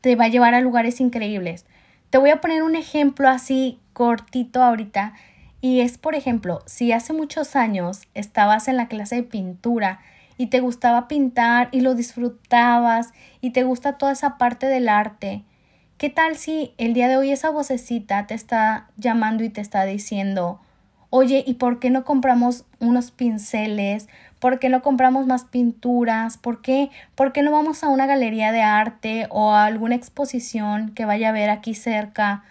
te 0.00 0.16
va 0.16 0.24
a 0.24 0.28
llevar 0.28 0.54
a 0.54 0.60
lugares 0.60 1.00
increíbles. 1.00 1.66
Te 2.10 2.18
voy 2.18 2.30
a 2.30 2.40
poner 2.40 2.62
un 2.62 2.76
ejemplo 2.76 3.28
así 3.28 3.78
cortito 3.92 4.62
ahorita 4.62 5.14
y 5.60 5.80
es, 5.80 5.98
por 5.98 6.14
ejemplo, 6.14 6.62
si 6.66 6.92
hace 6.92 7.12
muchos 7.12 7.54
años 7.54 8.02
estabas 8.14 8.68
en 8.68 8.76
la 8.76 8.88
clase 8.88 9.16
de 9.16 9.22
pintura 9.22 10.00
y 10.38 10.46
te 10.46 10.60
gustaba 10.60 11.06
pintar 11.06 11.68
y 11.70 11.82
lo 11.82 11.94
disfrutabas 11.94 13.12
y 13.40 13.50
te 13.50 13.62
gusta 13.62 13.98
toda 13.98 14.12
esa 14.12 14.38
parte 14.38 14.66
del 14.66 14.88
arte, 14.88 15.44
¿qué 15.98 16.08
tal 16.08 16.36
si 16.36 16.72
el 16.78 16.94
día 16.94 17.08
de 17.08 17.18
hoy 17.18 17.30
esa 17.30 17.50
vocecita 17.50 18.26
te 18.26 18.34
está 18.34 18.88
llamando 18.96 19.44
y 19.44 19.50
te 19.50 19.60
está 19.60 19.84
diciendo, 19.84 20.60
oye, 21.10 21.44
¿y 21.46 21.54
por 21.54 21.78
qué 21.80 21.90
no 21.90 22.04
compramos 22.04 22.64
unos 22.78 23.10
pinceles? 23.10 24.08
¿Por 24.38 24.58
qué 24.58 24.68
no 24.68 24.82
compramos 24.82 25.26
más 25.26 25.44
pinturas? 25.44 26.38
¿Por 26.38 26.62
qué? 26.62 26.90
¿Por 27.14 27.32
qué 27.32 27.42
no 27.42 27.50
vamos 27.52 27.84
a 27.84 27.88
una 27.88 28.06
galería 28.06 28.52
de 28.52 28.62
arte 28.62 29.26
o 29.30 29.52
a 29.52 29.66
alguna 29.66 29.96
exposición 29.96 30.92
que 30.94 31.04
vaya 31.04 31.28
a 31.28 31.32
ver 31.32 31.50
aquí 31.50 31.74
cerca? 31.74 32.44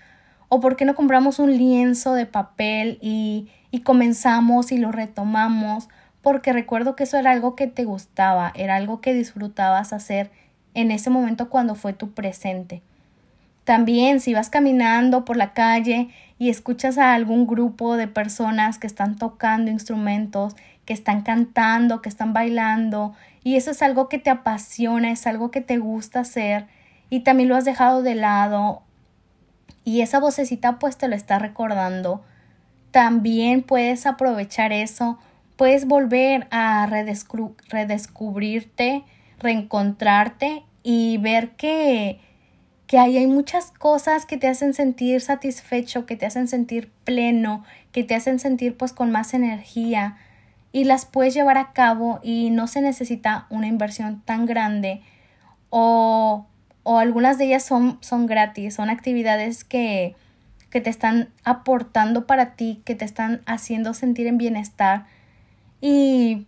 ¿O 0.50 0.60
por 0.60 0.76
qué 0.76 0.86
no 0.86 0.96
compramos 0.96 1.40
un 1.40 1.58
lienzo 1.58 2.14
de 2.14 2.26
papel 2.26 3.00
y, 3.02 3.50
y 3.72 3.82
comenzamos 3.82 4.72
y 4.72 4.78
lo 4.78 4.92
retomamos? 4.92 5.90
Porque 6.22 6.54
recuerdo 6.54 6.96
que 6.96 7.04
eso 7.04 7.18
era 7.18 7.32
algo 7.32 7.56
que 7.56 7.68
te 7.68 7.86
gustaba, 7.86 8.52
era 8.56 8.76
algo 8.76 9.02
que 9.02 9.14
disfrutabas 9.14 9.94
hacer 9.94 10.32
en 10.74 10.92
ese 10.92 11.10
momento 11.10 11.50
cuando 11.50 11.76
fue 11.76 11.94
tu 11.94 12.12
presente. 12.12 12.84
También 13.70 14.20
si 14.20 14.34
vas 14.34 14.50
caminando 14.50 15.24
por 15.26 15.38
la 15.38 15.54
calle 15.54 16.10
y 16.40 16.50
escuchas 16.50 16.98
a 16.98 17.14
algún 17.14 17.46
grupo 17.46 17.98
de 17.98 18.08
personas 18.08 18.80
que 18.80 18.88
están 18.88 19.16
tocando 19.16 19.70
instrumentos, 19.70 20.56
que 20.86 20.94
están 20.94 21.22
cantando, 21.22 22.02
que 22.02 22.10
están 22.10 22.34
bailando, 22.34 23.14
y 23.44 23.58
eso 23.58 23.70
es 23.70 23.84
algo 23.84 24.10
que 24.10 24.18
te 24.18 24.32
apasiona, 24.32 25.12
es 25.12 25.28
algo 25.28 25.52
que 25.52 25.62
te 25.62 25.78
gusta 25.78 26.22
hacer, 26.22 26.66
y 27.12 27.20
también 27.20 27.48
lo 27.48 27.56
has 27.56 27.64
dejado 27.64 28.02
de 28.02 28.16
lado 28.16 28.82
y 29.84 30.02
esa 30.02 30.20
vocecita 30.20 30.80
pues 30.80 30.98
te 30.98 31.08
lo 31.08 31.16
está 31.16 31.38
recordando, 31.38 32.24
también 32.90 33.62
puedes 33.62 34.08
aprovechar 34.08 34.74
eso, 34.74 35.20
puedes 35.58 35.86
volver 35.86 36.48
a 36.50 36.88
redescubrirte, 36.88 39.04
reencontrarte 39.38 40.64
y 40.82 41.20
ver 41.20 41.52
que, 41.52 42.20
que 42.90 42.98
ahí 42.98 43.18
hay 43.18 43.28
muchas 43.28 43.70
cosas 43.70 44.26
que 44.26 44.38
te 44.38 44.48
hacen 44.48 44.74
sentir 44.74 45.22
satisfecho, 45.22 46.08
que 46.08 46.16
te 46.16 46.26
hacen 46.26 46.48
sentir 46.48 46.92
pleno, 47.06 47.64
que 47.92 48.04
te 48.04 48.16
hacen 48.16 48.40
sentir 48.40 48.76
pues 48.76 48.94
con 48.94 49.12
más 49.12 49.34
energía 49.34 50.18
y 50.72 50.86
las 50.86 51.06
puedes 51.06 51.36
llevar 51.36 51.58
a 51.58 51.72
cabo 51.72 52.20
y 52.24 52.50
no 52.50 52.66
se 52.66 52.82
necesita 52.82 53.46
una 53.50 53.68
inversión 53.68 54.22
tan 54.26 54.46
grande 54.48 55.02
o 55.70 56.48
o 56.84 56.98
algunas 56.98 57.38
de 57.38 57.46
ellas 57.46 57.64
son, 57.64 58.00
son 58.02 58.26
gratis, 58.26 58.74
son 58.74 58.90
actividades 58.90 59.64
que, 59.64 60.16
que 60.72 60.82
te 60.82 60.90
están 60.90 61.30
aportando 61.44 62.26
para 62.26 62.56
ti, 62.56 62.82
que 62.84 62.96
te 62.96 63.06
están 63.06 63.42
haciendo 63.46 63.94
sentir 63.94 64.26
en 64.26 64.40
bienestar 64.40 65.06
y, 65.82 66.48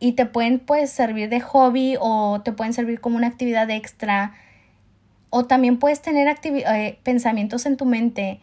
y 0.00 0.12
te 0.12 0.26
pueden 0.26 0.58
pues 0.58 0.90
servir 0.90 1.28
de 1.28 1.40
hobby 1.40 1.96
o 2.00 2.40
te 2.44 2.50
pueden 2.50 2.72
servir 2.72 3.00
como 3.00 3.16
una 3.16 3.28
actividad 3.28 3.70
extra 3.70 4.34
o 5.30 5.44
también 5.44 5.78
puedes 5.78 6.02
tener 6.02 6.34
eh, 6.44 6.98
pensamientos 7.02 7.66
en 7.66 7.76
tu 7.76 7.84
mente 7.84 8.40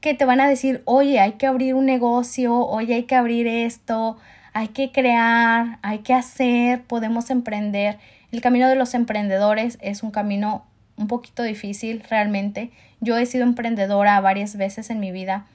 que 0.00 0.14
te 0.14 0.24
van 0.24 0.40
a 0.40 0.48
decir, 0.48 0.82
oye, 0.84 1.20
hay 1.20 1.32
que 1.32 1.46
abrir 1.46 1.74
un 1.74 1.86
negocio, 1.86 2.58
oye, 2.58 2.94
hay 2.94 3.02
que 3.04 3.14
abrir 3.14 3.46
esto, 3.46 4.16
hay 4.52 4.68
que 4.68 4.92
crear, 4.92 5.78
hay 5.82 5.98
que 6.00 6.14
hacer, 6.14 6.82
podemos 6.84 7.30
emprender. 7.30 7.98
El 8.30 8.40
camino 8.40 8.68
de 8.68 8.76
los 8.76 8.94
emprendedores 8.94 9.78
es 9.80 10.02
un 10.02 10.10
camino 10.10 10.64
un 10.96 11.08
poquito 11.08 11.42
difícil 11.42 12.02
realmente. 12.08 12.70
Yo 13.00 13.16
he 13.16 13.26
sido 13.26 13.44
emprendedora 13.44 14.20
varias 14.20 14.56
veces 14.56 14.90
en 14.90 15.00
mi 15.00 15.10
vida 15.10 15.46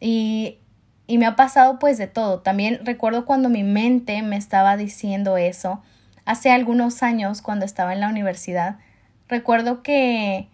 y, 0.00 0.58
y 1.06 1.18
me 1.18 1.26
ha 1.26 1.36
pasado 1.36 1.78
pues 1.78 1.98
de 1.98 2.06
todo. 2.06 2.40
También 2.40 2.80
recuerdo 2.84 3.24
cuando 3.24 3.48
mi 3.48 3.64
mente 3.64 4.20
me 4.22 4.36
estaba 4.36 4.76
diciendo 4.76 5.36
eso 5.36 5.82
hace 6.24 6.50
algunos 6.50 7.02
años 7.02 7.42
cuando 7.42 7.64
estaba 7.64 7.92
en 7.92 8.00
la 8.00 8.08
universidad. 8.08 8.76
Recuerdo 9.32 9.82
que, 9.82 10.50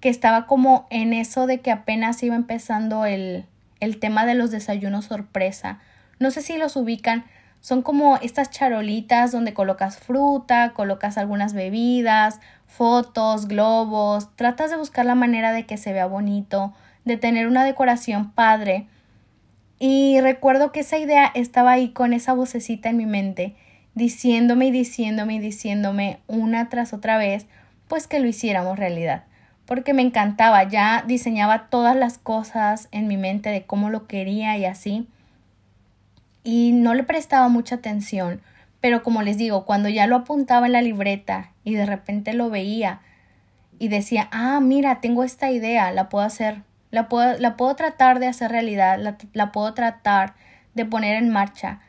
que 0.00 0.08
estaba 0.08 0.48
como 0.48 0.88
en 0.90 1.12
eso 1.12 1.46
de 1.46 1.60
que 1.60 1.70
apenas 1.70 2.20
iba 2.24 2.34
empezando 2.34 3.06
el, 3.06 3.46
el 3.78 4.00
tema 4.00 4.26
de 4.26 4.34
los 4.34 4.50
desayunos 4.50 5.04
sorpresa. 5.04 5.78
No 6.18 6.32
sé 6.32 6.42
si 6.42 6.56
los 6.56 6.74
ubican, 6.74 7.24
son 7.60 7.82
como 7.82 8.16
estas 8.16 8.50
charolitas 8.50 9.30
donde 9.30 9.54
colocas 9.54 9.98
fruta, 9.98 10.72
colocas 10.74 11.18
algunas 11.18 11.54
bebidas, 11.54 12.40
fotos, 12.66 13.46
globos, 13.46 14.34
tratas 14.34 14.72
de 14.72 14.76
buscar 14.76 15.06
la 15.06 15.14
manera 15.14 15.52
de 15.52 15.64
que 15.64 15.76
se 15.76 15.92
vea 15.92 16.06
bonito, 16.06 16.74
de 17.04 17.16
tener 17.16 17.46
una 17.46 17.64
decoración 17.64 18.32
padre. 18.32 18.88
Y 19.78 20.20
recuerdo 20.20 20.72
que 20.72 20.80
esa 20.80 20.98
idea 20.98 21.30
estaba 21.32 21.70
ahí 21.70 21.90
con 21.90 22.12
esa 22.12 22.32
vocecita 22.32 22.88
en 22.88 22.96
mi 22.96 23.06
mente, 23.06 23.54
diciéndome 23.94 24.66
y 24.66 24.70
diciéndome 24.72 25.36
y 25.36 25.38
diciéndome 25.38 26.18
una 26.26 26.68
tras 26.68 26.92
otra 26.92 27.18
vez, 27.18 27.46
pues 27.88 28.06
que 28.06 28.20
lo 28.20 28.26
hiciéramos 28.26 28.78
realidad. 28.78 29.24
Porque 29.64 29.94
me 29.94 30.02
encantaba, 30.02 30.62
ya 30.64 31.04
diseñaba 31.06 31.68
todas 31.68 31.96
las 31.96 32.18
cosas 32.18 32.88
en 32.92 33.08
mi 33.08 33.16
mente 33.16 33.50
de 33.50 33.64
cómo 33.64 33.90
lo 33.90 34.06
quería 34.06 34.56
y 34.56 34.64
así 34.64 35.08
y 36.46 36.70
no 36.70 36.94
le 36.94 37.02
prestaba 37.02 37.48
mucha 37.48 37.74
atención, 37.74 38.40
pero 38.80 39.02
como 39.02 39.22
les 39.22 39.36
digo, 39.36 39.64
cuando 39.64 39.88
ya 39.88 40.06
lo 40.06 40.14
apuntaba 40.14 40.66
en 40.66 40.72
la 40.74 40.80
libreta 40.80 41.50
y 41.64 41.74
de 41.74 41.86
repente 41.86 42.34
lo 42.34 42.50
veía 42.50 43.00
y 43.80 43.88
decía, 43.88 44.28
ah, 44.30 44.60
mira, 44.60 45.00
tengo 45.00 45.24
esta 45.24 45.50
idea, 45.50 45.90
la 45.90 46.08
puedo 46.08 46.24
hacer, 46.24 46.62
la 46.92 47.08
puedo, 47.08 47.36
la 47.38 47.56
puedo 47.56 47.74
tratar 47.74 48.20
de 48.20 48.28
hacer 48.28 48.52
realidad, 48.52 48.96
la, 48.96 49.16
la 49.32 49.50
puedo 49.50 49.74
tratar 49.74 50.34
de 50.74 50.84
poner 50.84 51.16
en 51.16 51.30
marcha. 51.30 51.80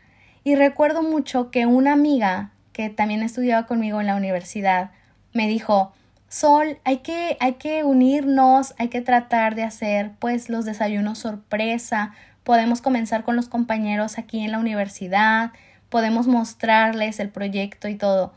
Y 0.43 0.55
recuerdo 0.55 1.03
mucho 1.03 1.51
que 1.51 1.67
una 1.67 1.93
amiga 1.93 2.49
que 2.73 2.89
también 2.89 3.21
estudiaba 3.21 3.67
conmigo 3.67 4.01
en 4.01 4.07
la 4.07 4.15
universidad 4.15 4.89
me 5.33 5.47
dijo, 5.47 5.93
Sol, 6.29 6.77
hay 6.83 6.97
que, 6.97 7.37
hay 7.39 7.53
que 7.53 7.83
unirnos, 7.85 8.73
hay 8.77 8.89
que 8.89 9.01
tratar 9.01 9.55
de 9.55 9.63
hacer 9.63 10.11
pues 10.19 10.49
los 10.49 10.65
desayunos 10.65 11.19
sorpresa, 11.19 12.13
podemos 12.43 12.81
comenzar 12.81 13.23
con 13.23 13.35
los 13.35 13.47
compañeros 13.47 14.17
aquí 14.17 14.41
en 14.41 14.51
la 14.51 14.59
universidad, 14.59 15.51
podemos 15.89 16.27
mostrarles 16.27 17.19
el 17.19 17.29
proyecto 17.29 17.87
y 17.87 17.95
todo. 17.95 18.33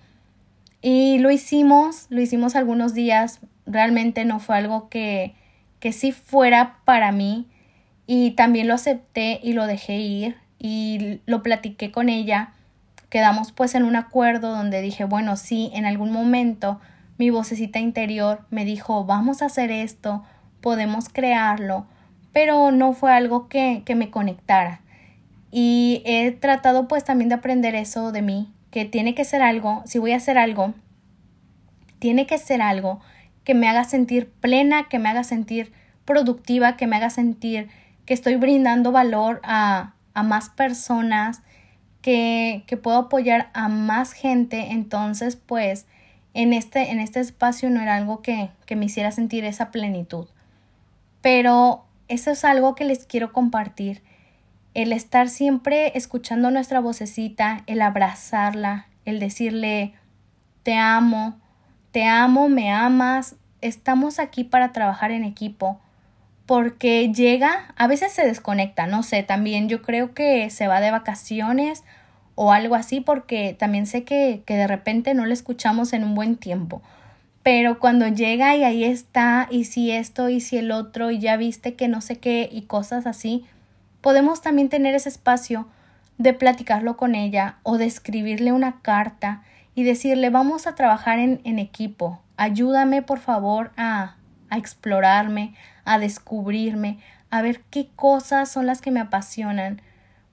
Y 0.83 1.19
lo 1.19 1.31
hicimos, 1.31 2.07
lo 2.11 2.21
hicimos 2.21 2.55
algunos 2.55 2.95
días, 2.95 3.41
realmente 3.67 4.25
no 4.25 4.39
fue 4.39 4.57
algo 4.57 4.89
que, 4.89 5.35
que 5.81 5.93
sí 5.93 6.13
fuera 6.13 6.77
para 6.85 7.11
mí 7.11 7.49
y 8.07 8.33
también 8.33 8.69
lo 8.69 8.75
acepté 8.75 9.41
y 9.43 9.53
lo 9.53 9.67
dejé 9.67 9.99
ir 9.99 10.37
y 10.59 11.21
lo 11.27 11.43
platiqué 11.43 11.91
con 11.91 12.09
ella. 12.09 12.53
Quedamos 13.11 13.53
pues 13.53 13.75
en 13.75 13.83
un 13.83 13.97
acuerdo 13.97 14.51
donde 14.51 14.81
dije, 14.81 15.05
bueno, 15.05 15.37
sí, 15.37 15.71
en 15.75 15.85
algún 15.85 16.13
momento 16.13 16.81
mi 17.19 17.29
vocecita 17.29 17.79
interior 17.79 18.47
me 18.51 18.65
dijo, 18.65 19.05
vamos 19.05 19.43
a 19.43 19.47
hacer 19.47 19.71
esto, 19.71 20.23
podemos 20.63 21.09
crearlo, 21.09 21.87
pero 22.33 22.71
no 22.71 22.95
fue 22.95 23.13
algo 23.13 23.49
que, 23.49 23.83
que 23.85 23.95
me 23.95 24.11
conectara. 24.11 24.81
Y 25.51 26.03
he 26.07 26.31
tratado 26.31 26.89
pues 26.89 27.05
también 27.05 27.29
de 27.29 27.35
aprender 27.35 27.75
eso 27.75 28.13
de 28.13 28.23
mí, 28.23 28.53
que 28.71 28.85
tiene 28.85 29.15
que 29.15 29.25
ser 29.25 29.43
algo, 29.43 29.83
si 29.85 29.99
voy 29.99 30.13
a 30.13 30.17
hacer 30.17 30.39
algo, 30.39 30.73
tiene 31.99 32.27
que 32.27 32.39
ser 32.39 32.63
algo 32.63 33.01
que 33.45 33.55
me 33.55 33.69
haga 33.69 33.85
sentir 33.85 34.31
plena, 34.31 34.89
que 34.89 34.99
me 34.99 35.09
haga 35.09 35.25
sentir 35.25 35.73
productiva, 36.05 36.77
que 36.77 36.87
me 36.87 36.97
haga 36.97 37.11
sentir 37.11 37.69
que 38.07 38.15
estoy 38.15 38.37
brindando 38.37 38.93
valor 38.93 39.41
a, 39.43 39.95
a 40.15 40.23
más 40.23 40.49
personas, 40.49 41.43
que, 42.03 42.65
que 42.67 42.77
puedo 42.77 42.99
apoyar 42.99 43.51
a 43.55 43.69
más 43.69 44.13
gente. 44.13 44.73
Entonces, 44.73 45.37
pues, 45.37 45.87
en 46.35 46.53
este, 46.53 46.91
en 46.91 47.01
este 47.01 47.21
espacio 47.21 47.71
no 47.71 47.81
era 47.81 47.97
algo 47.97 48.23
que, 48.23 48.51
que 48.67 48.77
me 48.77 48.87
hiciera 48.87 49.11
sentir 49.11 49.45
esa 49.45 49.71
plenitud. 49.71 50.29
Pero 51.21 51.85
eso 52.09 52.31
es 52.31 52.45
algo 52.45 52.75
que 52.75 52.85
les 52.85 53.07
quiero 53.07 53.33
compartir. 53.33 54.03
El 54.75 54.93
estar 54.93 55.29
siempre 55.29 55.97
escuchando 55.97 56.51
nuestra 56.51 56.81
vocecita, 56.81 57.63
el 57.67 57.83
abrazarla, 57.83 58.87
el 59.05 59.19
decirle, 59.19 59.95
te 60.63 60.77
amo, 60.77 61.39
te 61.93 62.05
amo, 62.07 62.49
me 62.49 62.71
amas, 62.71 63.37
estamos 63.61 64.19
aquí 64.19 64.45
para 64.45 64.73
trabajar 64.73 65.11
en 65.11 65.25
equipo. 65.25 65.81
Porque 66.51 67.13
llega, 67.13 67.73
a 67.77 67.87
veces 67.87 68.13
se 68.13 68.27
desconecta, 68.27 68.89
no 68.89 69.05
sé, 69.05 69.23
también 69.23 69.69
yo 69.69 69.83
creo 69.83 70.15
que 70.15 70.51
se 70.51 70.67
va 70.67 70.81
de 70.81 70.91
vacaciones 70.91 71.85
o 72.35 72.51
algo 72.51 72.75
así 72.75 73.01
porque 73.01 73.55
también 73.57 73.87
sé 73.87 74.03
que, 74.03 74.43
que 74.45 74.57
de 74.57 74.67
repente 74.67 75.15
no 75.15 75.27
le 75.27 75.33
escuchamos 75.33 75.93
en 75.93 76.03
un 76.03 76.17
buen 76.17 76.35
tiempo. 76.35 76.83
Pero 77.45 77.79
cuando 77.79 78.09
llega 78.09 78.57
y 78.57 78.65
ahí 78.65 78.83
está, 78.83 79.47
y 79.49 79.67
si 79.67 79.93
esto, 79.93 80.29
y 80.29 80.41
si 80.41 80.57
el 80.57 80.73
otro, 80.73 81.13
y 81.13 81.21
ya 81.21 81.37
viste 81.37 81.77
que 81.77 81.87
no 81.87 82.01
sé 82.01 82.19
qué, 82.19 82.49
y 82.51 82.63
cosas 82.63 83.07
así, 83.07 83.45
podemos 84.01 84.43
también 84.43 84.69
tener 84.69 84.97
ese 84.97 85.09
espacio 85.09 85.69
de 86.19 86.33
platicarlo 86.35 86.97
con 86.97 87.15
ella 87.15 87.59
o 87.63 87.79
de 87.79 87.85
escribirle 87.85 88.51
una 88.51 88.81
carta 88.83 89.45
y 89.77 89.85
decirle 89.85 90.31
vamos 90.31 90.67
a 90.67 90.75
trabajar 90.75 91.21
en, 91.21 91.41
en 91.45 91.61
equipo, 91.61 92.21
ayúdame 92.37 93.03
por 93.03 93.21
favor 93.21 93.71
a, 93.77 94.17
a 94.49 94.59
explorarme, 94.59 95.55
a 95.85 95.99
descubrirme, 95.99 96.99
a 97.31 97.43
ver 97.43 97.61
qué 97.71 97.89
cosas 97.97 98.51
son 98.51 98.67
las 98.67 98.81
que 98.81 98.91
me 98.91 99.01
apasionan, 99.01 99.83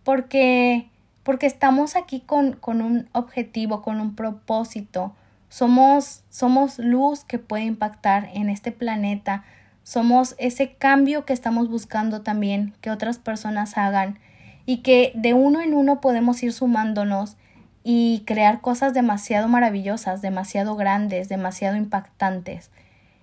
porque 0.03 0.89
porque 1.27 1.45
estamos 1.45 1.97
aquí 1.97 2.21
con, 2.21 2.53
con 2.53 2.81
un 2.81 3.09
objetivo, 3.11 3.81
con 3.81 3.99
un 3.99 4.15
propósito, 4.15 5.13
somos, 5.49 6.23
somos 6.29 6.79
luz 6.79 7.25
que 7.25 7.37
puede 7.37 7.65
impactar 7.65 8.29
en 8.33 8.49
este 8.49 8.71
planeta. 8.71 9.43
Somos 9.83 10.35
ese 10.37 10.75
cambio 10.75 11.25
que 11.25 11.33
estamos 11.33 11.69
buscando 11.69 12.21
también 12.21 12.73
que 12.79 12.91
otras 12.91 13.17
personas 13.17 13.77
hagan 13.77 14.19
y 14.65 14.77
que 14.77 15.11
de 15.15 15.33
uno 15.33 15.59
en 15.59 15.73
uno 15.73 15.99
podemos 15.99 16.41
ir 16.43 16.51
sumándonos 16.51 17.35
y 17.83 18.23
crear 18.25 18.61
cosas 18.61 18.93
demasiado 18.93 19.49
maravillosas, 19.49 20.21
demasiado 20.21 20.77
grandes, 20.77 21.27
demasiado 21.27 21.75
impactantes. 21.75 22.71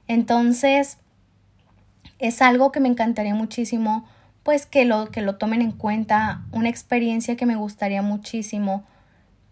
Entonces, 0.08 0.98
es 2.26 2.42
algo 2.42 2.72
que 2.72 2.80
me 2.80 2.88
encantaría 2.88 3.34
muchísimo, 3.34 4.04
pues 4.42 4.66
que 4.66 4.84
lo, 4.84 5.10
que 5.10 5.22
lo 5.22 5.36
tomen 5.36 5.62
en 5.62 5.72
cuenta, 5.72 6.42
una 6.52 6.68
experiencia 6.68 7.36
que 7.36 7.46
me 7.46 7.56
gustaría 7.56 8.02
muchísimo 8.02 8.84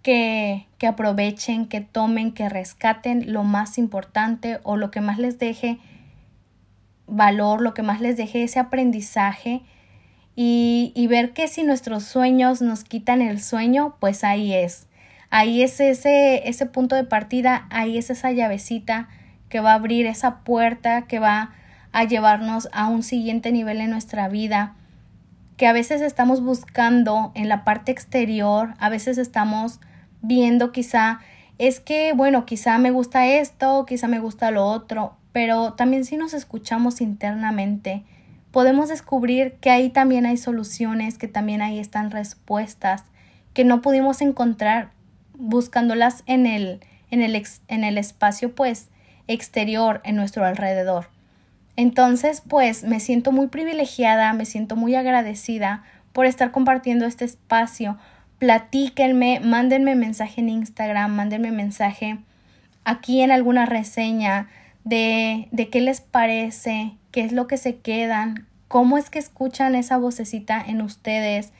que, 0.02 0.66
que 0.78 0.86
aprovechen, 0.86 1.66
que 1.66 1.80
tomen, 1.80 2.32
que 2.32 2.48
rescaten 2.48 3.32
lo 3.32 3.44
más 3.44 3.78
importante 3.78 4.60
o 4.62 4.76
lo 4.76 4.90
que 4.90 5.00
más 5.00 5.18
les 5.18 5.38
deje 5.38 5.78
valor, 7.06 7.60
lo 7.60 7.74
que 7.74 7.82
más 7.82 8.00
les 8.00 8.16
deje 8.16 8.42
ese 8.42 8.58
aprendizaje 8.58 9.62
y, 10.34 10.92
y, 10.94 11.06
ver 11.08 11.34
que 11.34 11.46
si 11.46 11.62
nuestros 11.62 12.04
sueños 12.04 12.62
nos 12.62 12.84
quitan 12.84 13.20
el 13.20 13.40
sueño, 13.40 13.96
pues 14.00 14.24
ahí 14.24 14.54
es. 14.54 14.86
Ahí 15.28 15.62
es 15.62 15.78
ese, 15.78 16.48
ese 16.48 16.64
punto 16.66 16.96
de 16.96 17.04
partida, 17.04 17.66
ahí 17.70 17.98
es 17.98 18.08
esa 18.08 18.32
llavecita 18.32 19.08
que 19.50 19.60
va 19.60 19.72
a 19.72 19.74
abrir 19.74 20.06
esa 20.06 20.38
puerta, 20.38 21.02
que 21.02 21.18
va 21.18 21.52
a 21.92 22.04
llevarnos 22.04 22.68
a 22.72 22.88
un 22.88 23.02
siguiente 23.02 23.52
nivel 23.52 23.80
en 23.80 23.90
nuestra 23.90 24.28
vida, 24.28 24.74
que 25.56 25.66
a 25.66 25.72
veces 25.72 26.00
estamos 26.00 26.42
buscando 26.42 27.32
en 27.34 27.48
la 27.48 27.64
parte 27.64 27.92
exterior, 27.92 28.74
a 28.78 28.88
veces 28.88 29.18
estamos 29.18 29.80
viendo 30.22 30.72
quizá 30.72 31.20
es 31.58 31.80
que, 31.80 32.12
bueno, 32.12 32.46
quizá 32.46 32.78
me 32.78 32.90
gusta 32.90 33.26
esto, 33.26 33.84
quizá 33.86 34.08
me 34.08 34.18
gusta 34.18 34.50
lo 34.50 34.64
otro, 34.64 35.14
pero 35.32 35.74
también 35.74 36.04
si 36.04 36.16
nos 36.16 36.34
escuchamos 36.34 37.00
internamente, 37.00 38.04
podemos 38.50 38.88
descubrir 38.88 39.54
que 39.60 39.70
ahí 39.70 39.88
también 39.90 40.26
hay 40.26 40.38
soluciones, 40.38 41.18
que 41.18 41.28
también 41.28 41.62
ahí 41.62 41.78
están 41.78 42.10
respuestas 42.10 43.04
que 43.54 43.64
no 43.64 43.82
pudimos 43.82 44.22
encontrar 44.22 44.90
buscándolas 45.34 46.22
en 46.26 46.46
el, 46.46 46.80
en 47.10 47.22
el, 47.22 47.40
en 47.68 47.84
el 47.84 47.98
espacio 47.98 48.54
pues 48.54 48.88
exterior, 49.28 50.00
en 50.04 50.16
nuestro 50.16 50.44
alrededor. 50.44 51.08
Entonces, 51.76 52.42
pues 52.46 52.84
me 52.84 53.00
siento 53.00 53.32
muy 53.32 53.48
privilegiada, 53.48 54.32
me 54.32 54.44
siento 54.44 54.76
muy 54.76 54.94
agradecida 54.94 55.84
por 56.12 56.26
estar 56.26 56.50
compartiendo 56.50 57.06
este 57.06 57.24
espacio, 57.24 57.98
platíquenme, 58.38 59.40
mándenme 59.40 59.94
mensaje 59.94 60.40
en 60.40 60.50
Instagram, 60.50 61.14
mándenme 61.14 61.52
mensaje 61.52 62.18
aquí 62.84 63.20
en 63.20 63.30
alguna 63.30 63.66
reseña 63.66 64.48
de, 64.84 65.48
de 65.52 65.68
qué 65.68 65.80
les 65.80 66.00
parece, 66.00 66.92
qué 67.10 67.22
es 67.22 67.32
lo 67.32 67.46
que 67.46 67.56
se 67.56 67.76
quedan, 67.76 68.46
cómo 68.68 68.98
es 68.98 69.10
que 69.10 69.18
escuchan 69.18 69.74
esa 69.74 69.96
vocecita 69.96 70.62
en 70.66 70.82
ustedes, 70.82 71.52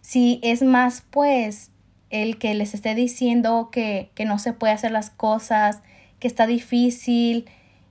si 0.00 0.40
es 0.42 0.62
más 0.62 1.02
pues 1.10 1.70
el 2.10 2.38
que 2.38 2.54
les 2.54 2.74
esté 2.74 2.94
diciendo 2.94 3.70
que, 3.72 4.10
que 4.14 4.24
no 4.24 4.38
se 4.38 4.52
puede 4.52 4.72
hacer 4.72 4.92
las 4.92 5.10
cosas, 5.10 5.82
que 6.20 6.28
está 6.28 6.46
difícil, 6.46 7.46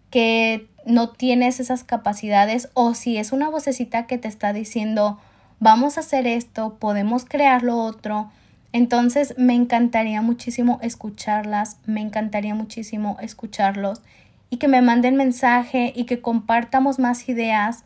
que 0.10 0.70
no 0.86 1.10
tienes 1.10 1.60
esas 1.60 1.84
capacidades 1.84 2.70
o 2.74 2.94
si 2.94 3.18
es 3.18 3.32
una 3.32 3.50
vocecita 3.50 4.08
que 4.08 4.18
te 4.18 4.28
está 4.28 4.54
diciendo 4.54 5.20
vamos 5.60 5.98
a 5.98 6.02
hacer 6.02 6.28
esto, 6.28 6.78
podemos 6.80 7.26
crear 7.26 7.64
lo 7.64 7.78
otro. 7.78 8.30
Entonces 8.72 9.36
me 9.38 9.54
encantaría 9.54 10.22
muchísimo 10.22 10.80
escucharlas, 10.82 11.78
me 11.86 12.02
encantaría 12.02 12.56
muchísimo 12.56 13.18
escucharlos 13.22 14.02
y 14.50 14.58
que 14.58 14.68
me 14.68 14.82
manden 14.82 15.16
mensaje 15.16 15.94
y 15.96 16.06
que 16.06 16.22
compartamos 16.22 17.00
más 17.00 17.28
ideas 17.30 17.84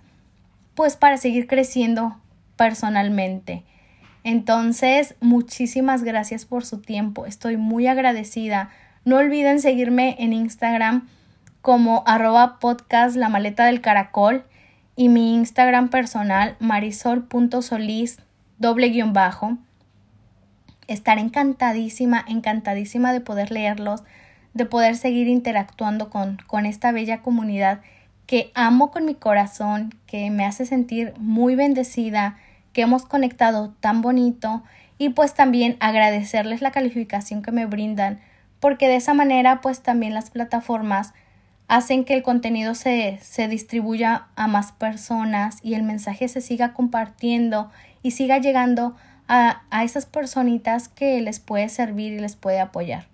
pues 0.75 0.95
para 0.95 1.17
seguir 1.17 1.47
creciendo 1.47 2.17
personalmente. 2.55 3.63
Entonces, 4.23 5.15
muchísimas 5.21 6.03
gracias 6.03 6.45
por 6.45 6.65
su 6.65 6.81
tiempo. 6.81 7.25
Estoy 7.25 7.57
muy 7.57 7.87
agradecida. 7.87 8.69
No 9.05 9.17
olviden 9.17 9.61
seguirme 9.61 10.15
en 10.19 10.33
Instagram 10.33 11.07
como 11.61 12.03
arroba 12.05 12.59
podcast 12.59 13.15
la 13.15 13.29
maleta 13.29 13.65
del 13.65 13.81
caracol 13.81 14.43
y 14.95 15.09
mi 15.09 15.35
Instagram 15.35 15.89
personal 15.89 16.55
marisol.solis 16.59 18.19
doble 18.57 18.89
guion 18.89 19.13
bajo. 19.13 19.57
Estaré 20.87 21.21
encantadísima, 21.21 22.23
encantadísima 22.27 23.13
de 23.13 23.21
poder 23.21 23.51
leerlos, 23.51 24.03
de 24.53 24.65
poder 24.65 24.95
seguir 24.95 25.27
interactuando 25.27 26.09
con, 26.09 26.37
con 26.47 26.65
esta 26.65 26.91
bella 26.91 27.21
comunidad 27.21 27.81
que 28.25 28.51
amo 28.53 28.91
con 28.91 29.05
mi 29.05 29.15
corazón, 29.15 29.95
que 30.05 30.29
me 30.29 30.45
hace 30.45 30.65
sentir 30.65 31.13
muy 31.17 31.55
bendecida, 31.55 32.37
que 32.73 32.81
hemos 32.81 33.05
conectado 33.05 33.73
tan 33.79 34.01
bonito 34.01 34.63
y 34.97 35.09
pues 35.09 35.33
también 35.33 35.77
agradecerles 35.79 36.61
la 36.61 36.71
calificación 36.71 37.41
que 37.41 37.51
me 37.51 37.65
brindan, 37.65 38.19
porque 38.59 38.87
de 38.87 38.97
esa 38.97 39.13
manera 39.13 39.61
pues 39.61 39.81
también 39.81 40.13
las 40.13 40.29
plataformas 40.29 41.13
hacen 41.69 42.03
que 42.03 42.15
el 42.15 42.23
contenido 42.23 42.73
se, 42.73 43.19
se 43.21 43.47
distribuya 43.47 44.27
a 44.35 44.47
más 44.47 44.71
personas 44.73 45.59
y 45.61 45.75
el 45.75 45.83
mensaje 45.83 46.27
se 46.27 46.41
siga 46.41 46.73
compartiendo 46.73 47.69
y 48.01 48.11
siga 48.11 48.39
llegando 48.39 48.95
a, 49.27 49.61
a 49.69 49.83
esas 49.83 50.07
personitas 50.07 50.89
que 50.89 51.21
les 51.21 51.39
puede 51.39 51.69
servir 51.69 52.13
y 52.13 52.19
les 52.19 52.35
puede 52.35 52.59
apoyar. 52.59 53.05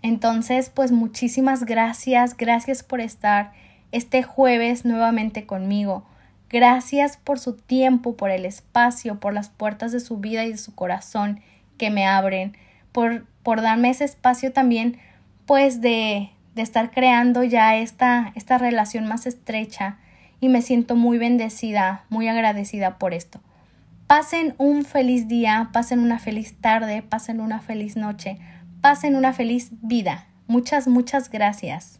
Entonces, 0.00 0.70
pues 0.70 0.92
muchísimas 0.92 1.64
gracias, 1.66 2.34
gracias 2.36 2.82
por 2.82 3.02
estar 3.02 3.52
este 3.92 4.22
jueves 4.22 4.86
nuevamente 4.86 5.44
conmigo. 5.44 6.06
Gracias 6.48 7.18
por 7.18 7.38
su 7.38 7.52
tiempo, 7.52 8.16
por 8.16 8.30
el 8.30 8.46
espacio, 8.46 9.20
por 9.20 9.34
las 9.34 9.50
puertas 9.50 9.92
de 9.92 10.00
su 10.00 10.16
vida 10.16 10.46
y 10.46 10.52
de 10.52 10.58
su 10.58 10.74
corazón 10.74 11.40
que 11.76 11.90
me 11.90 12.06
abren, 12.06 12.56
por, 12.92 13.26
por 13.42 13.60
darme 13.60 13.90
ese 13.90 14.04
espacio 14.04 14.52
también, 14.52 14.98
pues 15.44 15.82
de, 15.82 16.30
de 16.60 16.64
estar 16.64 16.90
creando 16.90 17.42
ya 17.42 17.76
esta, 17.76 18.32
esta 18.34 18.58
relación 18.58 19.06
más 19.06 19.24
estrecha 19.24 19.96
y 20.40 20.50
me 20.50 20.60
siento 20.60 20.94
muy 20.94 21.16
bendecida, 21.16 22.04
muy 22.10 22.28
agradecida 22.28 22.98
por 22.98 23.14
esto. 23.14 23.40
Pasen 24.06 24.54
un 24.58 24.84
feliz 24.84 25.26
día, 25.26 25.70
pasen 25.72 26.00
una 26.00 26.18
feliz 26.18 26.60
tarde, 26.60 27.00
pasen 27.00 27.40
una 27.40 27.60
feliz 27.60 27.96
noche, 27.96 28.38
pasen 28.82 29.16
una 29.16 29.32
feliz 29.32 29.70
vida. 29.80 30.26
Muchas, 30.48 30.86
muchas 30.86 31.30
gracias. 31.30 31.99